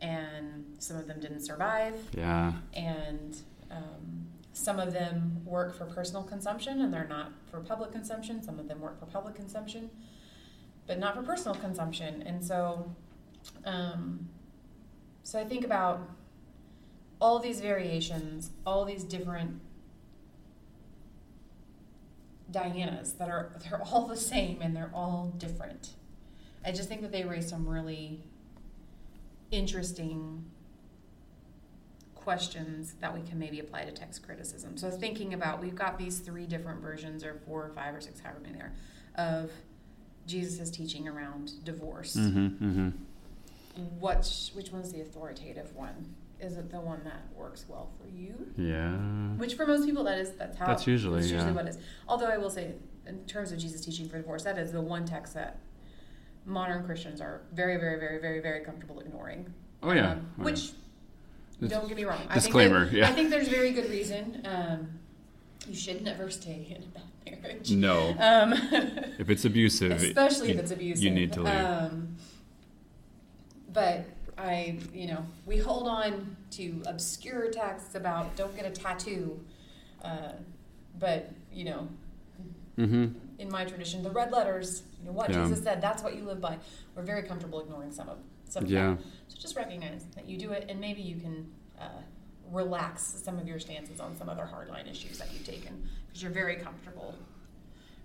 and 0.00 0.64
some 0.78 0.96
of 0.96 1.06
them 1.06 1.20
didn't 1.20 1.40
survive 1.40 1.94
Yeah. 2.12 2.52
and 2.74 3.36
um, 3.70 4.26
some 4.52 4.78
of 4.78 4.92
them 4.92 5.40
work 5.44 5.76
for 5.76 5.86
personal 5.86 6.22
consumption 6.22 6.80
and 6.80 6.92
they're 6.92 7.06
not 7.08 7.32
for 7.50 7.60
public 7.60 7.92
consumption. 7.92 8.42
Some 8.42 8.58
of 8.58 8.68
them 8.68 8.80
work 8.80 8.98
for 8.98 9.06
public 9.06 9.34
consumption, 9.34 9.90
but 10.86 10.98
not 10.98 11.14
for 11.14 11.22
personal 11.22 11.54
consumption. 11.54 12.22
And 12.22 12.44
so, 12.44 12.94
um, 13.64 14.28
so 15.22 15.38
I 15.38 15.44
think 15.44 15.64
about 15.64 16.08
all 17.20 17.38
these 17.38 17.60
variations, 17.60 18.50
all 18.66 18.84
these 18.84 19.04
different 19.04 19.60
Dianas 22.50 23.14
that 23.14 23.28
are 23.28 23.52
they're 23.62 23.80
all 23.82 24.06
the 24.06 24.16
same 24.16 24.60
and 24.60 24.76
they're 24.76 24.90
all 24.94 25.32
different. 25.38 25.90
I 26.64 26.72
just 26.72 26.88
think 26.88 27.00
that 27.02 27.12
they 27.12 27.24
raise 27.24 27.48
some 27.48 27.66
really 27.66 28.20
interesting 29.50 30.44
questions 32.14 32.94
that 33.00 33.12
we 33.12 33.20
can 33.22 33.38
maybe 33.38 33.58
apply 33.58 33.84
to 33.84 33.90
text 33.90 34.24
criticism. 34.24 34.76
So 34.76 34.90
thinking 34.90 35.34
about 35.34 35.60
we've 35.60 35.74
got 35.74 35.98
these 35.98 36.20
three 36.20 36.46
different 36.46 36.80
versions 36.80 37.24
or 37.24 37.40
four 37.46 37.64
or 37.64 37.70
five 37.70 37.94
or 37.94 38.00
six, 38.00 38.20
however 38.20 38.40
many 38.40 38.58
there, 38.58 38.72
of 39.16 39.50
Jesus' 40.26 40.70
teaching 40.70 41.08
around 41.08 41.64
divorce. 41.64 42.16
Mm-hmm. 42.16 42.64
Mm-hmm. 42.64 42.88
Which 43.98 44.50
which 44.54 44.70
one's 44.70 44.92
the 44.92 45.00
authoritative 45.00 45.74
one? 45.74 46.14
Is 46.40 46.56
it 46.56 46.70
the 46.70 46.80
one 46.80 47.00
that 47.04 47.22
works 47.36 47.64
well 47.68 47.90
for 48.00 48.08
you? 48.08 48.34
Yeah. 48.56 48.96
Which 49.38 49.54
for 49.54 49.64
most 49.66 49.86
people 49.86 50.04
that 50.04 50.18
is 50.18 50.32
that's 50.32 50.56
how 50.58 50.66
That's 50.66 50.86
usually, 50.86 51.20
that's 51.20 51.30
usually 51.30 51.50
yeah. 51.50 51.56
what 51.56 51.66
it 51.66 51.70
is. 51.70 51.78
Although 52.08 52.26
I 52.26 52.36
will 52.36 52.50
say 52.50 52.74
in 53.06 53.24
terms 53.26 53.52
of 53.52 53.58
Jesus 53.58 53.80
teaching 53.84 54.08
for 54.08 54.16
divorce, 54.18 54.42
that 54.44 54.58
is 54.58 54.72
the 54.72 54.80
one 54.80 55.04
text 55.06 55.34
that 55.34 55.58
modern 56.44 56.84
Christians 56.84 57.20
are 57.20 57.42
very, 57.52 57.76
very, 57.76 57.98
very, 58.00 58.20
very, 58.20 58.40
very 58.40 58.64
comfortable 58.64 59.00
ignoring. 59.00 59.52
Oh 59.82 59.92
yeah. 59.92 60.12
Um, 60.12 60.26
Oh, 60.40 60.44
which 60.44 60.72
yeah. 61.60 61.68
don't 61.68 61.86
get 61.88 61.96
me 61.96 62.04
wrong. 62.04 62.20
Disclaimer, 62.34 62.78
I 62.78 62.80
think 62.80 62.90
that, 62.92 62.98
yeah. 62.98 63.08
I 63.08 63.12
think 63.12 63.30
there's 63.30 63.48
very 63.48 63.70
good 63.70 63.88
reason. 63.88 64.42
Um, 64.44 64.88
you 65.68 65.76
should 65.76 66.02
never 66.02 66.28
stay 66.28 66.66
in 66.76 66.82
a 66.82 66.86
bad 66.86 67.42
marriage. 67.42 67.70
No. 67.70 68.16
Um, 68.18 68.52
If 69.18 69.30
it's 69.30 69.44
abusive, 69.44 69.92
especially 70.02 70.48
you, 70.48 70.54
if 70.54 70.60
it's 70.60 70.72
abusive. 70.72 71.04
you 71.04 71.10
need 71.10 71.32
to 71.34 71.42
leave. 71.42 71.54
But 73.72 74.04
I, 74.38 74.78
you 74.92 75.06
know, 75.06 75.24
we 75.46 75.58
hold 75.58 75.88
on 75.88 76.36
to 76.52 76.82
obscure 76.86 77.50
texts 77.50 77.94
about 77.94 78.36
don't 78.36 78.54
get 78.56 78.66
a 78.66 78.70
tattoo. 78.70 79.40
Uh, 80.02 80.32
but 80.98 81.30
you 81.52 81.64
know, 81.64 81.88
mm-hmm. 82.78 83.08
in 83.38 83.50
my 83.50 83.64
tradition, 83.64 84.02
the 84.02 84.10
red 84.10 84.32
letters, 84.32 84.82
you 85.00 85.06
know, 85.06 85.12
what 85.12 85.30
Yeah. 85.30 85.42
Jesus 85.42 85.62
said, 85.62 85.80
that's 85.80 86.02
what 86.02 86.16
you 86.16 86.24
live 86.24 86.40
by. 86.40 86.58
We're 86.94 87.02
very 87.02 87.22
comfortable 87.22 87.60
ignoring 87.60 87.92
some 87.92 88.08
of 88.08 88.18
some 88.48 88.64
of 88.64 88.70
Yeah. 88.70 88.94
that. 88.94 88.98
So 89.28 89.38
just 89.38 89.56
recognize 89.56 90.04
that 90.14 90.28
you 90.28 90.36
do 90.36 90.52
it, 90.52 90.66
and 90.68 90.80
maybe 90.80 91.00
you 91.00 91.16
can 91.16 91.50
uh, 91.80 92.02
relax 92.50 93.02
some 93.02 93.38
of 93.38 93.48
your 93.48 93.58
stances 93.58 93.98
on 94.00 94.16
some 94.16 94.28
other 94.28 94.48
hardline 94.52 94.90
issues 94.90 95.18
that 95.18 95.32
you've 95.32 95.46
taken 95.46 95.88
because 96.06 96.22
you're 96.22 96.32
very 96.32 96.56
comfortable 96.56 97.14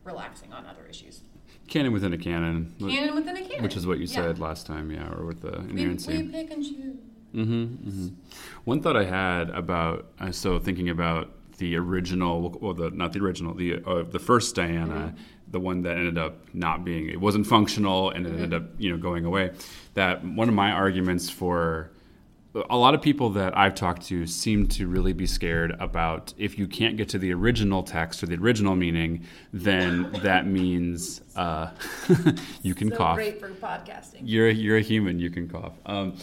relaxing 0.08 0.52
on 0.54 0.66
other 0.66 0.86
issues. 0.90 1.22
Canon 1.68 1.92
within 1.92 2.14
a 2.14 2.18
canon, 2.18 2.74
Canon 2.80 3.14
within 3.14 3.36
a 3.38 3.42
canon. 3.42 3.62
which 3.64 3.76
is 3.76 3.86
what 3.86 3.98
you 4.00 4.06
Yeah. 4.06 4.16
said 4.16 4.40
last 4.40 4.66
time, 4.66 4.90
yeah, 4.90 5.12
or 5.14 5.26
with 5.26 5.42
the 5.42 5.62
We, 5.62 5.72
inerrancy. 5.82 6.18
we 6.24 6.30
pick 6.30 6.50
and 6.52 6.64
choose. 6.64 6.96
Mm-hmm, 7.36 7.66
hmm 7.90 8.08
One 8.64 8.82
thought 8.82 8.96
I 8.96 9.04
had 9.04 9.50
about 9.50 10.08
uh, 10.20 10.32
so 10.32 10.60
thinking 10.60 10.90
about 10.90 11.32
the 11.58 11.76
original, 11.76 12.58
well, 12.62 12.74
the 12.74 12.90
not 12.92 13.12
the 13.14 13.20
original, 13.20 13.54
the 13.54 13.84
uh, 13.86 14.04
the 14.04 14.20
first 14.20 14.56
Diana, 14.56 15.14
the 15.50 15.60
one 15.60 15.82
that 15.82 15.98
ended 15.98 16.18
up 16.18 16.36
not 16.54 16.86
being, 16.86 17.10
it 17.10 17.20
wasn't 17.20 17.46
functional, 17.48 18.12
and 18.12 18.26
it 18.26 18.32
ended 18.34 18.54
up 18.54 18.64
you 18.78 18.90
know 18.90 18.98
going 18.98 19.26
away. 19.26 19.52
That 19.96 20.24
one 20.24 20.48
of 20.48 20.56
my 20.56 20.72
arguments 20.72 21.30
for 21.30 21.92
a 22.70 22.78
lot 22.78 22.94
of 22.94 23.02
people 23.02 23.30
that 23.32 23.58
I've 23.58 23.76
talked 23.76 24.04
to 24.08 24.26
seem 24.26 24.68
to 24.70 24.88
really 24.88 25.14
be 25.14 25.28
scared 25.28 25.76
about 25.80 26.34
if 26.38 26.58
you 26.58 26.68
can't 26.68 26.98
get 26.98 27.10
to 27.10 27.20
the 27.20 27.34
original 27.34 27.84
text 27.84 28.24
or 28.24 28.28
the 28.28 28.36
original 28.36 28.76
meaning, 28.76 29.26
then 29.54 30.12
that 30.24 30.48
means 30.48 31.22
uh, 31.36 31.70
you 32.62 32.74
can 32.74 32.90
so 32.90 32.98
cough 32.98 33.16
great 33.16 33.40
for 33.40 33.50
podcasting. 33.50 34.22
you're 34.24 34.50
a, 34.50 34.54
you're 34.54 34.78
a 34.78 34.82
human. 34.82 35.20
You 35.20 35.30
can 35.30 35.48
cough. 35.50 35.74
Um, 35.86 36.16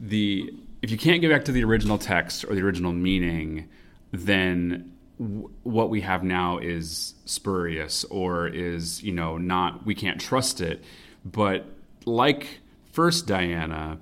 the 0.00 0.52
if 0.82 0.90
you 0.90 0.98
can't 0.98 1.20
get 1.20 1.30
back 1.30 1.44
to 1.46 1.52
the 1.52 1.64
original 1.64 1.98
text 1.98 2.44
or 2.44 2.54
the 2.54 2.62
original 2.62 2.92
meaning, 2.92 3.68
then 4.12 4.92
w- 5.18 5.50
what 5.62 5.90
we 5.90 6.00
have 6.02 6.22
now 6.22 6.58
is 6.58 7.14
spurious 7.24 8.04
or 8.04 8.46
is 8.46 9.02
you 9.02 9.12
know 9.12 9.36
not 9.38 9.84
we 9.84 9.94
can't 9.94 10.20
trust 10.20 10.60
it. 10.60 10.84
But 11.24 11.66
like 12.04 12.60
first 12.92 13.26
Diana. 13.26 13.98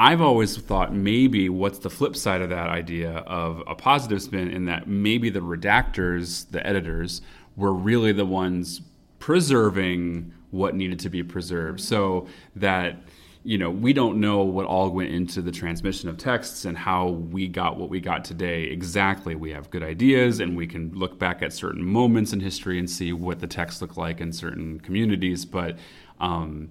I've 0.00 0.22
always 0.22 0.56
thought 0.56 0.94
maybe 0.94 1.50
what's 1.50 1.80
the 1.80 1.90
flip 1.90 2.16
side 2.16 2.40
of 2.40 2.48
that 2.48 2.70
idea 2.70 3.18
of 3.26 3.62
a 3.66 3.74
positive 3.74 4.22
spin 4.22 4.50
in 4.50 4.64
that 4.64 4.88
maybe 4.88 5.28
the 5.28 5.40
redactors, 5.40 6.50
the 6.50 6.66
editors, 6.66 7.20
were 7.54 7.74
really 7.74 8.10
the 8.12 8.24
ones 8.24 8.80
preserving 9.18 10.32
what 10.52 10.74
needed 10.74 11.00
to 11.00 11.10
be 11.10 11.22
preserved. 11.22 11.82
So 11.82 12.28
that, 12.56 12.96
you 13.44 13.58
know, 13.58 13.68
we 13.68 13.92
don't 13.92 14.18
know 14.20 14.42
what 14.42 14.64
all 14.64 14.88
went 14.88 15.10
into 15.10 15.42
the 15.42 15.52
transmission 15.52 16.08
of 16.08 16.16
texts 16.16 16.64
and 16.64 16.78
how 16.78 17.08
we 17.08 17.46
got 17.46 17.76
what 17.76 17.90
we 17.90 18.00
got 18.00 18.24
today 18.24 18.62
exactly. 18.62 19.34
We 19.34 19.50
have 19.50 19.68
good 19.68 19.82
ideas 19.82 20.40
and 20.40 20.56
we 20.56 20.66
can 20.66 20.92
look 20.94 21.18
back 21.18 21.42
at 21.42 21.52
certain 21.52 21.84
moments 21.84 22.32
in 22.32 22.40
history 22.40 22.78
and 22.78 22.88
see 22.88 23.12
what 23.12 23.40
the 23.40 23.46
text 23.46 23.82
looked 23.82 23.98
like 23.98 24.22
in 24.22 24.32
certain 24.32 24.80
communities. 24.80 25.44
But, 25.44 25.76
um, 26.20 26.70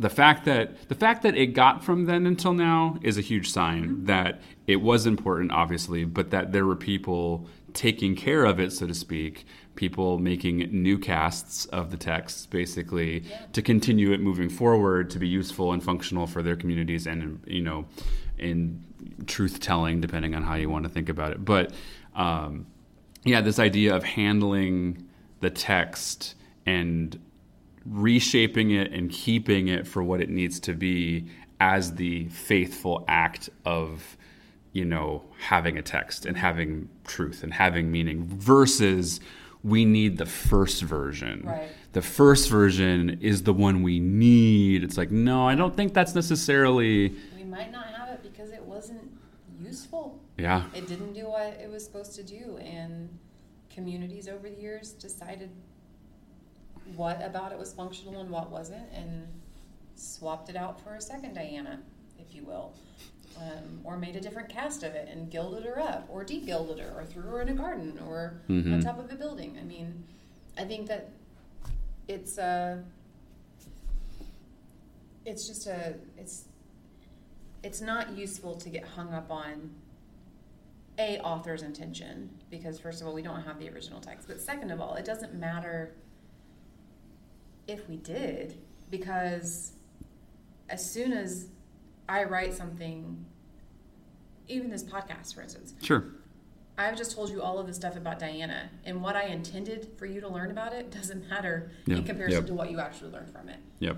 the 0.00 0.08
fact 0.10 0.44
that 0.44 0.88
the 0.88 0.94
fact 0.94 1.22
that 1.22 1.36
it 1.36 1.48
got 1.48 1.82
from 1.84 2.04
then 2.04 2.26
until 2.26 2.52
now 2.52 2.98
is 3.02 3.18
a 3.18 3.20
huge 3.20 3.50
sign 3.50 3.84
Mm-hmm. 3.84 4.04
that 4.06 4.40
it 4.66 4.76
was 4.76 5.06
important, 5.06 5.50
obviously, 5.52 6.04
but 6.04 6.30
that 6.30 6.52
there 6.52 6.64
were 6.66 6.76
people 6.76 7.46
taking 7.74 8.14
care 8.16 8.44
of 8.44 8.58
it, 8.60 8.72
so 8.72 8.86
to 8.86 8.94
speak, 8.94 9.44
people 9.74 10.18
making 10.18 10.58
new 10.72 10.98
casts 10.98 11.64
of 11.66 11.90
the 11.90 11.96
texts, 11.96 12.46
basically, 12.46 13.20
Yeah. 13.20 13.46
to 13.52 13.62
continue 13.62 14.12
it 14.12 14.20
moving 14.20 14.48
forward, 14.48 15.10
to 15.10 15.18
be 15.18 15.28
useful 15.28 15.72
and 15.72 15.82
functional 15.82 16.26
for 16.26 16.42
their 16.42 16.56
communities, 16.56 17.06
and 17.06 17.40
you 17.46 17.62
know, 17.62 17.86
in 18.38 18.82
truth 19.26 19.60
telling, 19.60 20.00
depending 20.00 20.34
on 20.34 20.42
how 20.42 20.54
you 20.54 20.68
want 20.70 20.84
to 20.84 20.88
think 20.90 21.08
about 21.08 21.32
it. 21.32 21.44
But 21.44 21.72
um, 22.14 22.66
yeah, 23.24 23.40
this 23.40 23.58
idea 23.58 23.94
of 23.96 24.02
handling 24.04 25.06
the 25.40 25.50
text 25.50 26.34
and 26.66 27.18
reshaping 27.90 28.70
it 28.70 28.92
and 28.92 29.10
keeping 29.10 29.68
it 29.68 29.86
for 29.86 30.02
what 30.02 30.20
it 30.20 30.28
needs 30.28 30.60
to 30.60 30.74
be 30.74 31.26
as 31.60 31.94
the 31.94 32.26
faithful 32.28 33.04
act 33.08 33.48
of 33.64 34.16
you 34.72 34.84
know 34.84 35.24
having 35.38 35.78
a 35.78 35.82
text 35.82 36.26
and 36.26 36.36
having 36.36 36.88
truth 37.04 37.42
and 37.42 37.54
having 37.54 37.90
meaning 37.90 38.24
versus 38.24 39.20
we 39.64 39.84
need 39.84 40.18
the 40.18 40.26
first 40.26 40.82
version 40.82 41.42
Right. 41.46 41.68
the 41.94 42.02
first 42.02 42.48
version 42.50 43.18
is 43.20 43.42
the 43.42 43.52
one 43.54 43.82
we 43.82 43.98
need 43.98 44.84
it's 44.84 44.96
like 44.98 45.10
no 45.10 45.48
i 45.48 45.54
don't 45.54 45.74
think 45.74 45.94
that's 45.94 46.14
necessarily 46.14 47.14
We 47.36 47.44
might 47.44 47.72
not 47.72 47.86
have 47.86 48.10
it 48.10 48.22
because 48.22 48.50
it 48.50 48.62
wasn't 48.62 49.10
useful. 49.60 50.20
yeah 50.36 50.64
It 50.74 50.86
didn't 50.86 51.14
do 51.14 51.26
what 51.26 51.58
it 51.60 51.68
was 51.70 51.84
supposed 51.84 52.14
to 52.16 52.22
do, 52.22 52.58
and 52.58 53.08
communities 53.74 54.28
over 54.28 54.48
the 54.48 54.60
years 54.60 54.92
decided 54.92 55.50
what 56.96 57.22
about 57.24 57.52
it 57.52 57.58
was 57.58 57.72
functional 57.72 58.20
and 58.20 58.30
what 58.30 58.50
wasn't, 58.50 58.86
and 58.94 59.26
swapped 59.94 60.48
it 60.48 60.56
out 60.56 60.80
for 60.80 60.94
a 60.94 61.00
second 61.00 61.34
Diana, 61.34 61.80
if 62.18 62.34
you 62.34 62.44
will, 62.44 62.72
um, 63.36 63.80
or 63.84 63.96
made 63.96 64.16
a 64.16 64.20
different 64.20 64.48
cast 64.48 64.82
of 64.82 64.94
it 64.94 65.08
and 65.10 65.30
gilded 65.30 65.64
her 65.64 65.78
up, 65.80 66.06
or 66.10 66.24
de-gilded 66.24 66.78
her, 66.78 66.92
or 66.96 67.04
threw 67.04 67.22
her 67.22 67.40
in 67.42 67.48
a 67.48 67.54
garden, 67.54 67.98
or 68.06 68.40
on 68.48 68.62
Mhm. 68.62 68.82
top 68.84 68.98
of 68.98 69.10
a 69.10 69.16
building. 69.16 69.56
I 69.60 69.64
mean, 69.64 70.04
I 70.56 70.64
think 70.64 70.86
that 70.88 71.10
it's 72.08 72.38
a, 72.38 72.82
it's 75.24 75.46
just 75.46 75.66
a, 75.66 75.94
it's, 76.16 76.44
it's 77.62 77.80
not 77.80 78.16
useful 78.16 78.54
to 78.56 78.70
get 78.70 78.84
hung 78.84 79.12
up 79.12 79.30
on 79.30 79.70
a 80.98 81.18
author's 81.20 81.62
intention 81.62 82.28
because 82.50 82.78
first 82.80 83.00
of 83.00 83.06
all 83.06 83.14
we 83.14 83.22
don't 83.22 83.42
have 83.42 83.60
the 83.60 83.68
original 83.70 84.00
text 84.00 84.26
but 84.26 84.40
second 84.40 84.72
of 84.72 84.80
all 84.80 84.94
it 84.96 85.04
doesn't 85.04 85.32
matter 85.32 85.94
if 87.68 87.88
we 87.88 87.96
did 87.98 88.58
because 88.90 89.72
as 90.68 90.84
soon 90.90 91.12
as 91.12 91.46
i 92.08 92.24
write 92.24 92.52
something 92.54 93.24
even 94.48 94.70
this 94.70 94.82
podcast 94.82 95.34
for 95.34 95.42
instance 95.42 95.74
sure 95.82 96.04
i've 96.78 96.96
just 96.96 97.14
told 97.14 97.28
you 97.30 97.40
all 97.42 97.58
of 97.58 97.66
the 97.66 97.74
stuff 97.74 97.94
about 97.96 98.18
diana 98.18 98.68
and 98.84 99.00
what 99.00 99.14
i 99.14 99.24
intended 99.24 99.86
for 99.98 100.06
you 100.06 100.20
to 100.20 100.28
learn 100.28 100.50
about 100.50 100.72
it 100.72 100.90
doesn't 100.98 101.28
matter 101.28 101.70
Yeah. 101.86 101.96
in 101.98 102.04
comparison 102.04 102.40
Yep. 102.40 102.46
to 102.48 102.54
what 102.54 102.70
you 102.70 102.80
actually 102.80 103.12
learned 103.12 103.30
from 103.30 103.48
it 103.48 103.58
yep 103.78 103.96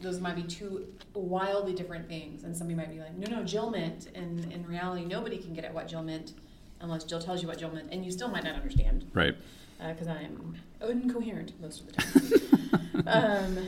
those 0.00 0.20
might 0.20 0.36
be 0.36 0.44
two 0.44 0.86
wildly 1.12 1.74
different 1.74 2.08
things. 2.08 2.44
And 2.44 2.56
somebody 2.56 2.76
might 2.76 2.88
be 2.88 3.00
like, 3.00 3.16
no, 3.16 3.36
no, 3.38 3.42
Jill 3.44 3.68
meant. 3.68 4.06
And 4.14 4.44
in 4.52 4.64
reality, 4.64 5.04
nobody 5.04 5.38
can 5.38 5.54
get 5.54 5.64
at 5.64 5.74
what 5.74 5.88
Jill 5.88 6.04
meant 6.04 6.34
unless 6.80 7.02
Jill 7.02 7.20
tells 7.20 7.42
you 7.42 7.48
what 7.48 7.58
Jill 7.58 7.72
meant. 7.72 7.88
And 7.90 8.04
you 8.04 8.12
still 8.12 8.28
might 8.28 8.44
not 8.44 8.54
understand 8.54 9.10
right 9.12 9.34
uh, 9.80 9.88
because 9.92 10.06
I 10.06 10.20
am 10.22 10.54
incoherent 10.88 11.60
most 11.60 11.80
of 11.80 11.86
the 11.88 11.92
time. 11.94 12.57
um, 13.06 13.58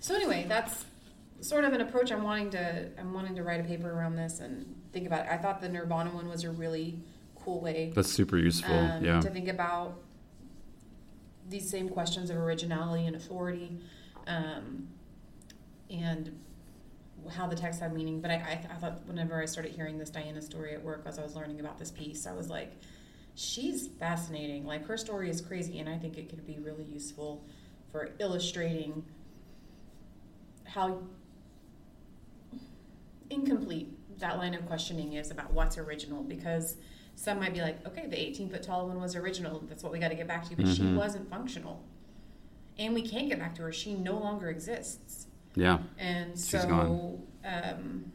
so 0.00 0.14
anyway, 0.14 0.46
that's 0.48 0.84
sort 1.40 1.64
of 1.64 1.72
an 1.72 1.80
approach 1.80 2.12
I'm 2.12 2.22
wanting 2.22 2.50
to 2.50 2.88
I'm 2.98 3.12
wanting 3.12 3.34
to 3.36 3.42
write 3.42 3.60
a 3.60 3.64
paper 3.64 3.90
around 3.90 4.16
this 4.16 4.40
and 4.40 4.74
think 4.92 5.06
about 5.06 5.26
it. 5.26 5.32
I 5.32 5.38
thought 5.38 5.60
the 5.60 5.68
Nirvana 5.68 6.10
one 6.10 6.28
was 6.28 6.44
a 6.44 6.50
really 6.50 7.00
cool 7.34 7.60
way 7.60 7.90
that's 7.94 8.12
super 8.12 8.36
useful 8.36 8.76
um, 8.76 9.02
yeah 9.02 9.18
to 9.18 9.30
think 9.30 9.48
about 9.48 9.98
these 11.48 11.68
same 11.68 11.88
questions 11.88 12.28
of 12.30 12.36
originality 12.36 13.06
and 13.06 13.16
authority 13.16 13.78
um, 14.26 14.88
and 15.90 16.38
how 17.28 17.46
the 17.46 17.56
text 17.56 17.80
had 17.80 17.92
meaning. 17.92 18.20
But 18.20 18.30
I, 18.30 18.34
I, 18.34 18.66
I 18.72 18.76
thought 18.76 19.06
whenever 19.06 19.40
I 19.40 19.46
started 19.46 19.72
hearing 19.72 19.98
this 19.98 20.10
Diana 20.10 20.40
story 20.40 20.74
at 20.74 20.82
work 20.82 21.02
as 21.06 21.18
I 21.18 21.22
was 21.22 21.34
learning 21.36 21.60
about 21.60 21.78
this 21.78 21.90
piece, 21.90 22.26
I 22.26 22.32
was 22.32 22.48
like, 22.48 22.72
she's 23.34 23.88
fascinating. 23.88 24.64
Like 24.64 24.86
her 24.86 24.96
story 24.96 25.28
is 25.28 25.40
crazy, 25.40 25.78
and 25.80 25.88
I 25.88 25.98
think 25.98 26.16
it 26.16 26.28
could 26.28 26.46
be 26.46 26.58
really 26.60 26.84
useful 26.84 27.44
for 27.92 28.10
illustrating 28.18 29.04
how 30.64 31.00
incomplete 33.30 33.96
that 34.18 34.38
line 34.38 34.54
of 34.54 34.66
questioning 34.66 35.14
is 35.14 35.30
about 35.30 35.52
what's 35.52 35.78
original 35.78 36.22
because 36.22 36.76
some 37.14 37.38
might 37.38 37.52
be 37.54 37.60
like, 37.60 37.84
okay, 37.86 38.06
the 38.06 38.18
18 38.18 38.48
foot 38.50 38.62
tall 38.62 38.86
one 38.88 39.00
was 39.00 39.14
original. 39.16 39.62
That's 39.68 39.82
what 39.82 39.92
we 39.92 39.98
got 39.98 40.08
to 40.08 40.14
get 40.14 40.26
back 40.28 40.48
to. 40.48 40.56
But 40.56 40.68
she 40.68 40.82
Mhm. 40.82 40.96
wasn't 40.96 41.28
functional. 41.28 41.82
And 42.78 42.94
we 42.94 43.02
can't 43.02 43.28
get 43.28 43.38
back 43.38 43.54
to 43.56 43.62
her. 43.62 43.72
She 43.72 43.94
no 43.94 44.18
longer 44.18 44.48
exists. 44.48 45.26
yeah 45.56 45.82
And 45.98 46.38
so. 46.38 47.18
Um, 47.44 48.12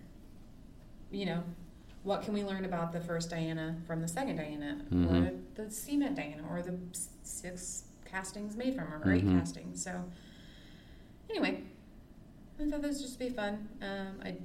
you 1.12 1.26
know, 1.26 1.44
what 2.04 2.22
can 2.24 2.34
we 2.34 2.44
learn 2.44 2.64
about 2.66 2.92
the 2.94 3.02
first 3.02 3.30
Diana 3.30 3.76
from 3.88 4.02
the 4.02 4.08
second 4.08 4.38
Diana, 4.38 4.86
or 4.92 4.96
Mhm. 4.96 5.42
the 5.56 5.70
cement 5.70 6.16
Diana, 6.16 6.44
or 6.50 6.62
the 6.62 6.78
six 7.24 7.84
castings 8.16 8.56
made 8.56 8.76
from 8.76 8.88
her, 8.88 9.02
or 9.04 9.12
eight 9.12 9.26
Mhm. 9.26 9.38
castings? 9.40 9.84
So, 9.84 10.04
anyway, 11.30 11.64
I 12.60 12.70
thought 12.70 12.82
this 12.82 12.98
would 12.98 13.06
just 13.08 13.20
be 13.20 13.30
fun. 13.30 13.68
Um, 13.82 14.20
I 14.24 14.38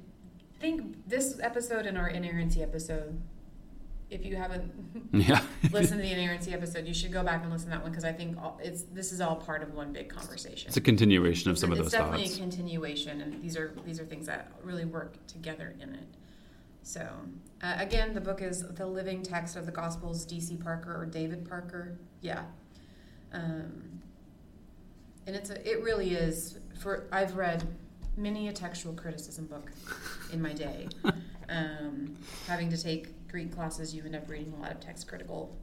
think 0.59 1.07
this 1.07 1.39
episode 1.41 1.85
and 1.85 1.97
our 1.97 2.09
inerrancy 2.09 2.61
episode, 2.61 3.19
if 4.09 4.25
you 4.25 4.35
haven't 4.35 4.69
yeah 5.13 5.41
listened 5.71 6.01
to 6.01 6.05
the 6.07 6.11
inerrancy 6.11 6.51
episode, 6.53 6.85
you 6.85 6.93
should 6.93 7.13
go 7.13 7.23
back 7.23 7.43
and 7.43 7.51
listen 7.51 7.67
to 7.69 7.75
that 7.75 7.81
one 7.81 7.91
because 7.91 8.03
I 8.03 8.11
think 8.11 8.37
all, 8.37 8.59
it's 8.61 8.83
this 8.83 9.13
is 9.13 9.21
all 9.21 9.37
part 9.37 9.63
of 9.63 9.73
one 9.73 9.93
big 9.93 10.09
conversation 10.09 10.67
it's 10.67 10.75
a 10.77 10.81
continuation 10.81 11.49
of 11.49 11.57
some 11.57 11.71
of 11.71 11.77
those. 11.77 11.85
Thoughts. 11.85 11.93
It's 11.93 12.03
definitely 12.03 12.25
thoughts 12.27 12.37
a 12.37 12.41
continuation, 12.41 13.21
and 13.21 13.41
these 13.41 13.55
are 13.55 13.73
these 13.85 13.99
are 14.01 14.05
things 14.05 14.25
that 14.25 14.51
really 14.63 14.83
work 14.85 15.25
together 15.27 15.73
in 15.79 15.95
it. 15.95 16.07
So 16.83 17.07
uh, 17.63 17.75
again, 17.77 18.13
the 18.13 18.19
book 18.21 18.41
is 18.41 18.67
"The 18.67 18.85
Living 18.85 19.23
Text 19.23 19.55
of 19.55 19.65
the 19.65 19.71
Gospels." 19.71 20.25
D.C. 20.25 20.57
Parker 20.57 20.93
or 20.93 21.05
David 21.05 21.47
Parker, 21.47 21.97
yeah. 22.21 22.43
Um, 23.33 24.01
and 25.27 25.35
it's 25.35 25.49
a, 25.49 25.69
it 25.69 25.81
really 25.83 26.11
is 26.13 26.57
for 26.79 27.05
I've 27.11 27.35
read 27.35 27.63
many 28.17 28.47
a 28.47 28.53
textual 28.53 28.93
criticism 28.93 29.45
book 29.45 29.71
in 30.33 30.41
my 30.41 30.53
day. 30.53 30.87
Um, 31.49 32.15
having 32.47 32.69
to 32.69 32.81
take 32.81 33.27
Greek 33.27 33.53
classes, 33.53 33.93
you 33.93 34.03
end 34.05 34.15
up 34.15 34.29
reading 34.29 34.53
a 34.57 34.61
lot 34.61 34.71
of 34.71 34.79
text 34.79 35.05
critical. 35.05 35.53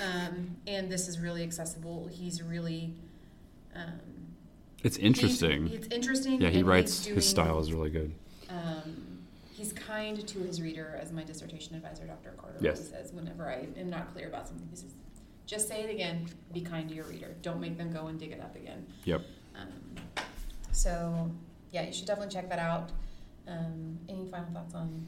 Um, 0.00 0.56
and 0.68 0.88
this 0.90 1.08
is 1.08 1.18
really 1.18 1.42
accessible. 1.42 2.08
He's 2.12 2.40
really 2.40 2.92
um, 3.74 3.98
it's 4.84 4.96
interesting 4.98 5.68
It's 5.72 5.88
interesting. 5.88 6.40
yeah 6.40 6.50
he 6.50 6.62
writes 6.62 7.02
doing, 7.04 7.16
his 7.16 7.28
style 7.28 7.58
is 7.58 7.72
really 7.72 7.90
good 7.90 8.14
Um, 8.48 9.18
he's 9.52 9.72
kind 9.72 10.24
to 10.26 10.38
his 10.38 10.62
reader, 10.62 10.98
as 11.02 11.10
my 11.10 11.24
dissertation 11.24 11.74
advisor, 11.74 12.06
Dr. 12.06 12.30
Carter, 12.38 12.58
Yes. 12.60 12.76
always 12.78 12.90
says. 12.90 13.12
Whenever 13.12 13.48
I 13.50 13.66
am 13.76 13.90
not 13.90 14.12
clear 14.14 14.28
about 14.28 14.46
something, 14.46 14.68
he 14.70 14.76
says, 14.76 14.94
"Just 15.46 15.68
say 15.68 15.82
it 15.82 15.90
again. 15.90 16.26
Be 16.52 16.60
kind 16.60 16.88
to 16.88 16.94
your 16.94 17.04
reader. 17.06 17.34
Don't 17.42 17.60
make 17.60 17.78
them 17.78 17.92
go 17.92 18.06
and 18.08 18.18
dig 18.18 18.32
it 18.32 18.40
up 18.40 18.54
again." 18.56 18.86
Yep. 19.04 19.22
Um, 19.58 20.22
so, 20.72 21.30
yeah, 21.72 21.82
you 21.86 21.92
should 21.92 22.06
definitely 22.06 22.32
check 22.34 22.48
that 22.50 22.58
out. 22.58 22.90
Um, 23.48 23.98
any 24.08 24.26
final 24.26 24.50
thoughts 24.52 24.74
on 24.74 25.06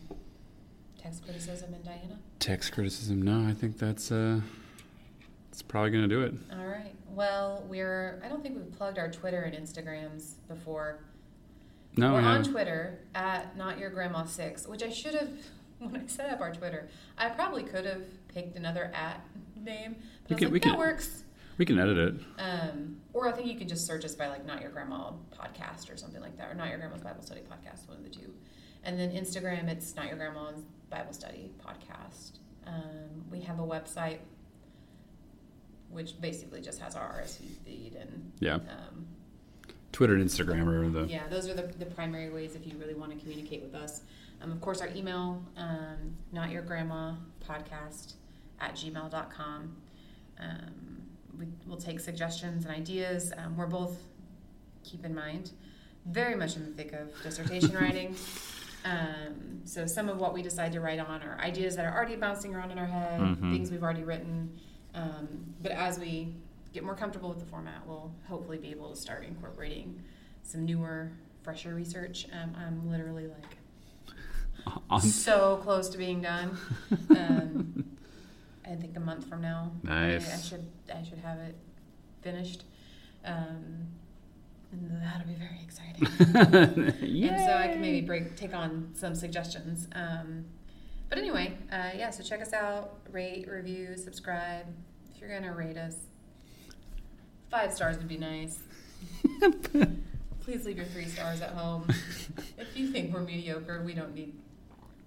text 1.00 1.24
criticism 1.24 1.74
and 1.74 1.84
Diana? 1.84 2.18
text 2.40 2.72
criticism 2.72 3.20
no 3.22 3.48
i 3.48 3.52
think 3.52 3.78
that's 3.78 4.10
uh 4.12 4.40
it's 5.50 5.62
probably 5.62 5.90
gonna 5.90 6.06
do 6.08 6.22
it 6.22 6.34
All 6.52 6.66
right. 6.66 6.94
Well, 7.10 7.64
we're. 7.68 8.20
I 8.24 8.28
don't 8.28 8.42
think 8.44 8.56
we've 8.56 8.70
plugged 8.78 8.96
our 8.98 9.10
Twitter 9.10 9.42
and 9.42 9.56
Instagrams 9.56 10.34
before. 10.46 11.00
no 11.96 12.12
We're 12.12 12.20
we 12.20 12.26
on. 12.26 12.44
Twitter 12.44 13.00
at 13.14 13.56
Not 13.56 13.78
Your 13.78 13.90
Grandma 13.90 14.24
Six, 14.24 14.68
which 14.68 14.84
I 14.84 14.88
should 14.90 15.14
have 15.14 15.30
when 15.80 15.96
I 15.96 16.06
set 16.06 16.30
up 16.30 16.40
our 16.40 16.52
Twitter. 16.52 16.88
I 17.16 17.28
probably 17.30 17.64
could 17.64 17.86
have 17.86 18.02
picked 18.28 18.56
another 18.56 18.92
at 18.94 19.20
name, 19.64 19.96
but 20.22 20.30
We 20.30 20.36
can- 20.36 20.44
like, 20.46 20.52
we 20.52 20.58
that 20.60 20.68
can- 20.70 20.78
works. 20.78 21.24
we 21.58 21.64
can 21.66 21.78
edit 21.78 21.98
it 21.98 22.14
Um, 22.38 23.00
or 23.12 23.28
I 23.28 23.32
think 23.32 23.48
you 23.48 23.56
can 23.58 23.66
just 23.68 23.84
search 23.86 24.04
us 24.04 24.14
by 24.14 24.28
like 24.28 24.44
Not 24.46 24.60
Your 24.62 24.70
Grandma 24.70 25.12
Podcast 25.36 25.92
or 25.92 25.96
something 25.96 26.20
like 26.20 26.36
that, 26.38 26.50
or 26.50 26.54
Not 26.54 26.68
Your 26.68 26.78
Grandma's 26.78 27.02
Bible 27.02 27.22
Study 27.22 27.40
Podcast, 27.40 27.88
one 27.88 27.96
of 27.98 28.04
the 28.04 28.10
two. 28.10 28.32
And 28.84 28.98
then 28.98 29.10
Instagram, 29.12 29.68
it's 29.68 29.94
Not 29.96 30.06
Your 30.06 30.16
Grandma's 30.16 30.62
Bible 30.88 31.12
Study 31.12 31.50
Podcast. 31.64 32.38
Um, 32.66 33.24
we 33.30 33.40
have 33.40 33.58
a 33.58 33.62
website, 33.66 34.18
which 35.90 36.20
basically 36.20 36.60
just 36.60 36.80
has 36.80 36.94
our 36.94 37.20
RSS 37.20 37.38
feed 37.64 37.96
and 37.98 38.30
yeah 38.40 38.54
um, 38.56 39.06
twitter 39.92 40.14
and 40.14 40.22
instagram 40.28 40.66
are 40.68 40.88
the 40.90 41.06
yeah, 41.10 41.26
those 41.28 41.48
are 41.48 41.54
the, 41.54 41.62
the 41.78 41.86
primary 41.86 42.30
ways 42.30 42.54
if 42.54 42.66
you 42.66 42.76
really 42.78 42.94
want 42.94 43.10
to 43.10 43.18
communicate 43.18 43.62
with 43.62 43.74
us. 43.74 44.02
Um, 44.40 44.52
of 44.52 44.60
course, 44.60 44.80
our 44.80 44.88
email, 44.94 45.42
um, 45.56 46.14
not 46.30 46.50
your 46.50 46.62
grandma 46.62 47.14
podcast 47.44 48.12
at 48.60 48.74
gmail.com. 48.74 49.76
Um, 50.40 51.02
we 51.38 51.46
will 51.66 51.76
take 51.76 52.00
suggestions 52.00 52.64
and 52.64 52.74
ideas. 52.74 53.32
Um, 53.36 53.56
we're 53.56 53.66
both, 53.66 53.96
keep 54.84 55.04
in 55.04 55.14
mind, 55.14 55.52
very 56.06 56.34
much 56.34 56.56
in 56.56 56.64
the 56.64 56.70
thick 56.70 56.92
of 56.92 57.10
dissertation 57.22 57.72
writing. 57.80 58.16
Um, 58.84 59.60
so 59.64 59.86
some 59.86 60.08
of 60.08 60.18
what 60.18 60.32
we 60.32 60.42
decide 60.42 60.72
to 60.72 60.80
write 60.80 60.98
on 61.00 61.22
are 61.22 61.38
ideas 61.40 61.76
that 61.76 61.84
are 61.84 61.94
already 61.94 62.16
bouncing 62.16 62.54
around 62.54 62.70
in 62.70 62.78
our 62.78 62.86
head, 62.86 63.20
Mhm. 63.20 63.52
things 63.52 63.70
we've 63.70 63.82
already 63.82 64.04
written. 64.04 64.58
Um, 64.94 65.54
but 65.62 65.72
as 65.72 65.98
we 65.98 66.34
get 66.72 66.84
more 66.84 66.94
comfortable 66.94 67.28
with 67.28 67.40
the 67.40 67.44
format, 67.46 67.86
we'll 67.86 68.12
hopefully 68.28 68.58
be 68.58 68.70
able 68.70 68.90
to 68.90 68.96
start 68.96 69.24
incorporating 69.24 70.00
some 70.42 70.64
newer, 70.64 71.10
fresher 71.42 71.74
research. 71.74 72.26
Um, 72.32 72.52
I'm 72.56 72.90
literally 72.90 73.26
like 73.26 73.58
On- 74.90 75.00
so 75.00 75.58
close 75.62 75.88
to 75.90 75.98
being 75.98 76.20
done. 76.22 76.56
I 78.70 78.74
think 78.74 78.96
a 78.96 79.00
month 79.00 79.26
from 79.28 79.40
now. 79.40 79.72
I, 79.86 80.16
I 80.16 80.18
should 80.18 80.66
I 80.94 81.02
should 81.02 81.18
have 81.18 81.38
it 81.38 81.56
finished. 82.22 82.64
Um, 83.24 83.88
and 84.70 85.02
that'll 85.02 85.26
be 85.26 85.34
very 85.34 85.60
exciting. 85.62 86.06
And 87.28 87.40
so 87.40 87.54
I 87.54 87.68
can 87.68 87.80
maybe 87.80 88.06
break 88.06 88.36
take 88.36 88.54
on 88.54 88.90
some 88.94 89.14
suggestions. 89.14 89.88
Um, 89.92 90.44
but 91.08 91.18
anyway, 91.18 91.56
uh, 91.72 91.90
yeah. 91.96 92.10
So 92.10 92.22
check 92.22 92.42
us 92.42 92.52
out. 92.52 92.98
Rate, 93.10 93.48
review, 93.48 93.96
subscribe. 93.96 94.66
If 95.14 95.20
you're 95.20 95.30
gonna 95.30 95.54
rate 95.54 95.78
us, 95.78 95.96
five 97.50 97.72
stars 97.72 97.96
would 97.96 98.08
be 98.08 98.18
nice. 98.18 98.58
Please 100.40 100.64
leave 100.64 100.76
your 100.76 100.86
three 100.86 101.06
stars 101.06 101.40
at 101.40 101.50
home. 101.50 101.86
If 102.58 102.76
you 102.76 102.88
think 102.88 103.14
we're 103.14 103.20
mediocre, 103.20 103.82
we 103.84 103.94
don't 103.94 104.14
need. 104.14 104.34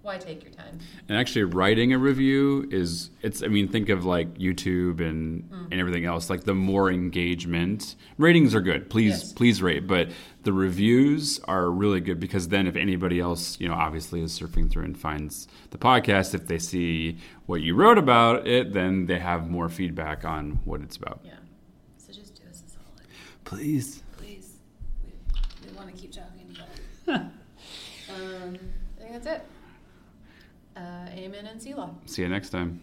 Why 0.02 0.18
take 0.18 0.42
your 0.42 0.52
time? 0.52 0.80
And 1.08 1.16
actually, 1.16 1.44
writing 1.44 1.92
a 1.92 1.98
review 1.98 2.68
is 2.72 3.10
it's. 3.22 3.40
I 3.42 3.46
mean, 3.46 3.68
think 3.68 3.88
of 3.88 4.04
like 4.04 4.34
YouTube 4.36 5.00
and 5.00 5.44
Mm. 5.48 5.68
and 5.70 5.74
everything 5.80 6.04
else. 6.04 6.28
Like 6.28 6.42
the 6.42 6.54
more 6.54 6.90
engagement, 6.90 7.94
ratings 8.18 8.52
are 8.54 8.60
good. 8.60 8.90
Please, 8.90 9.20
Yes. 9.20 9.32
please 9.32 9.62
rate. 9.62 9.86
But 9.86 10.10
the 10.42 10.52
reviews 10.52 11.38
are 11.44 11.70
really 11.70 12.00
good 12.00 12.18
because 12.18 12.48
then, 12.48 12.66
if 12.66 12.74
anybody 12.74 13.20
else, 13.20 13.60
you 13.60 13.68
know, 13.68 13.74
obviously 13.74 14.20
is 14.22 14.36
surfing 14.36 14.68
through 14.68 14.84
and 14.84 14.98
finds 14.98 15.46
the 15.70 15.78
podcast, 15.78 16.34
if 16.34 16.48
they 16.48 16.58
see 16.58 17.18
what 17.46 17.60
you 17.60 17.76
wrote 17.76 17.96
about 17.98 18.46
it, 18.48 18.72
then 18.72 19.06
they 19.06 19.20
have 19.20 19.48
more 19.48 19.68
feedback 19.68 20.24
on 20.24 20.58
what 20.64 20.80
it's 20.80 20.96
about. 20.96 21.20
Yeah. 21.24 21.34
So 21.98 22.12
just 22.12 22.34
do 22.34 22.42
us 22.50 22.60
a 22.66 22.70
solid. 22.70 23.06
Please. 23.44 24.02
Please. 24.16 24.58
We, 25.04 25.12
we 25.70 25.76
want 25.76 25.94
to 25.94 26.00
keep 26.00 26.10
talking 26.10 26.48
to 26.54 27.12
you. 27.12 27.14
um, 27.14 28.58
I 28.98 29.00
think 29.00 29.12
that's 29.12 29.26
it 29.26 29.46
uh, 30.76 31.08
Amen 31.10 31.46
and 31.46 31.60
Selah. 31.60 31.94
See 32.06 32.22
you 32.22 32.28
next 32.28 32.50
time. 32.50 32.80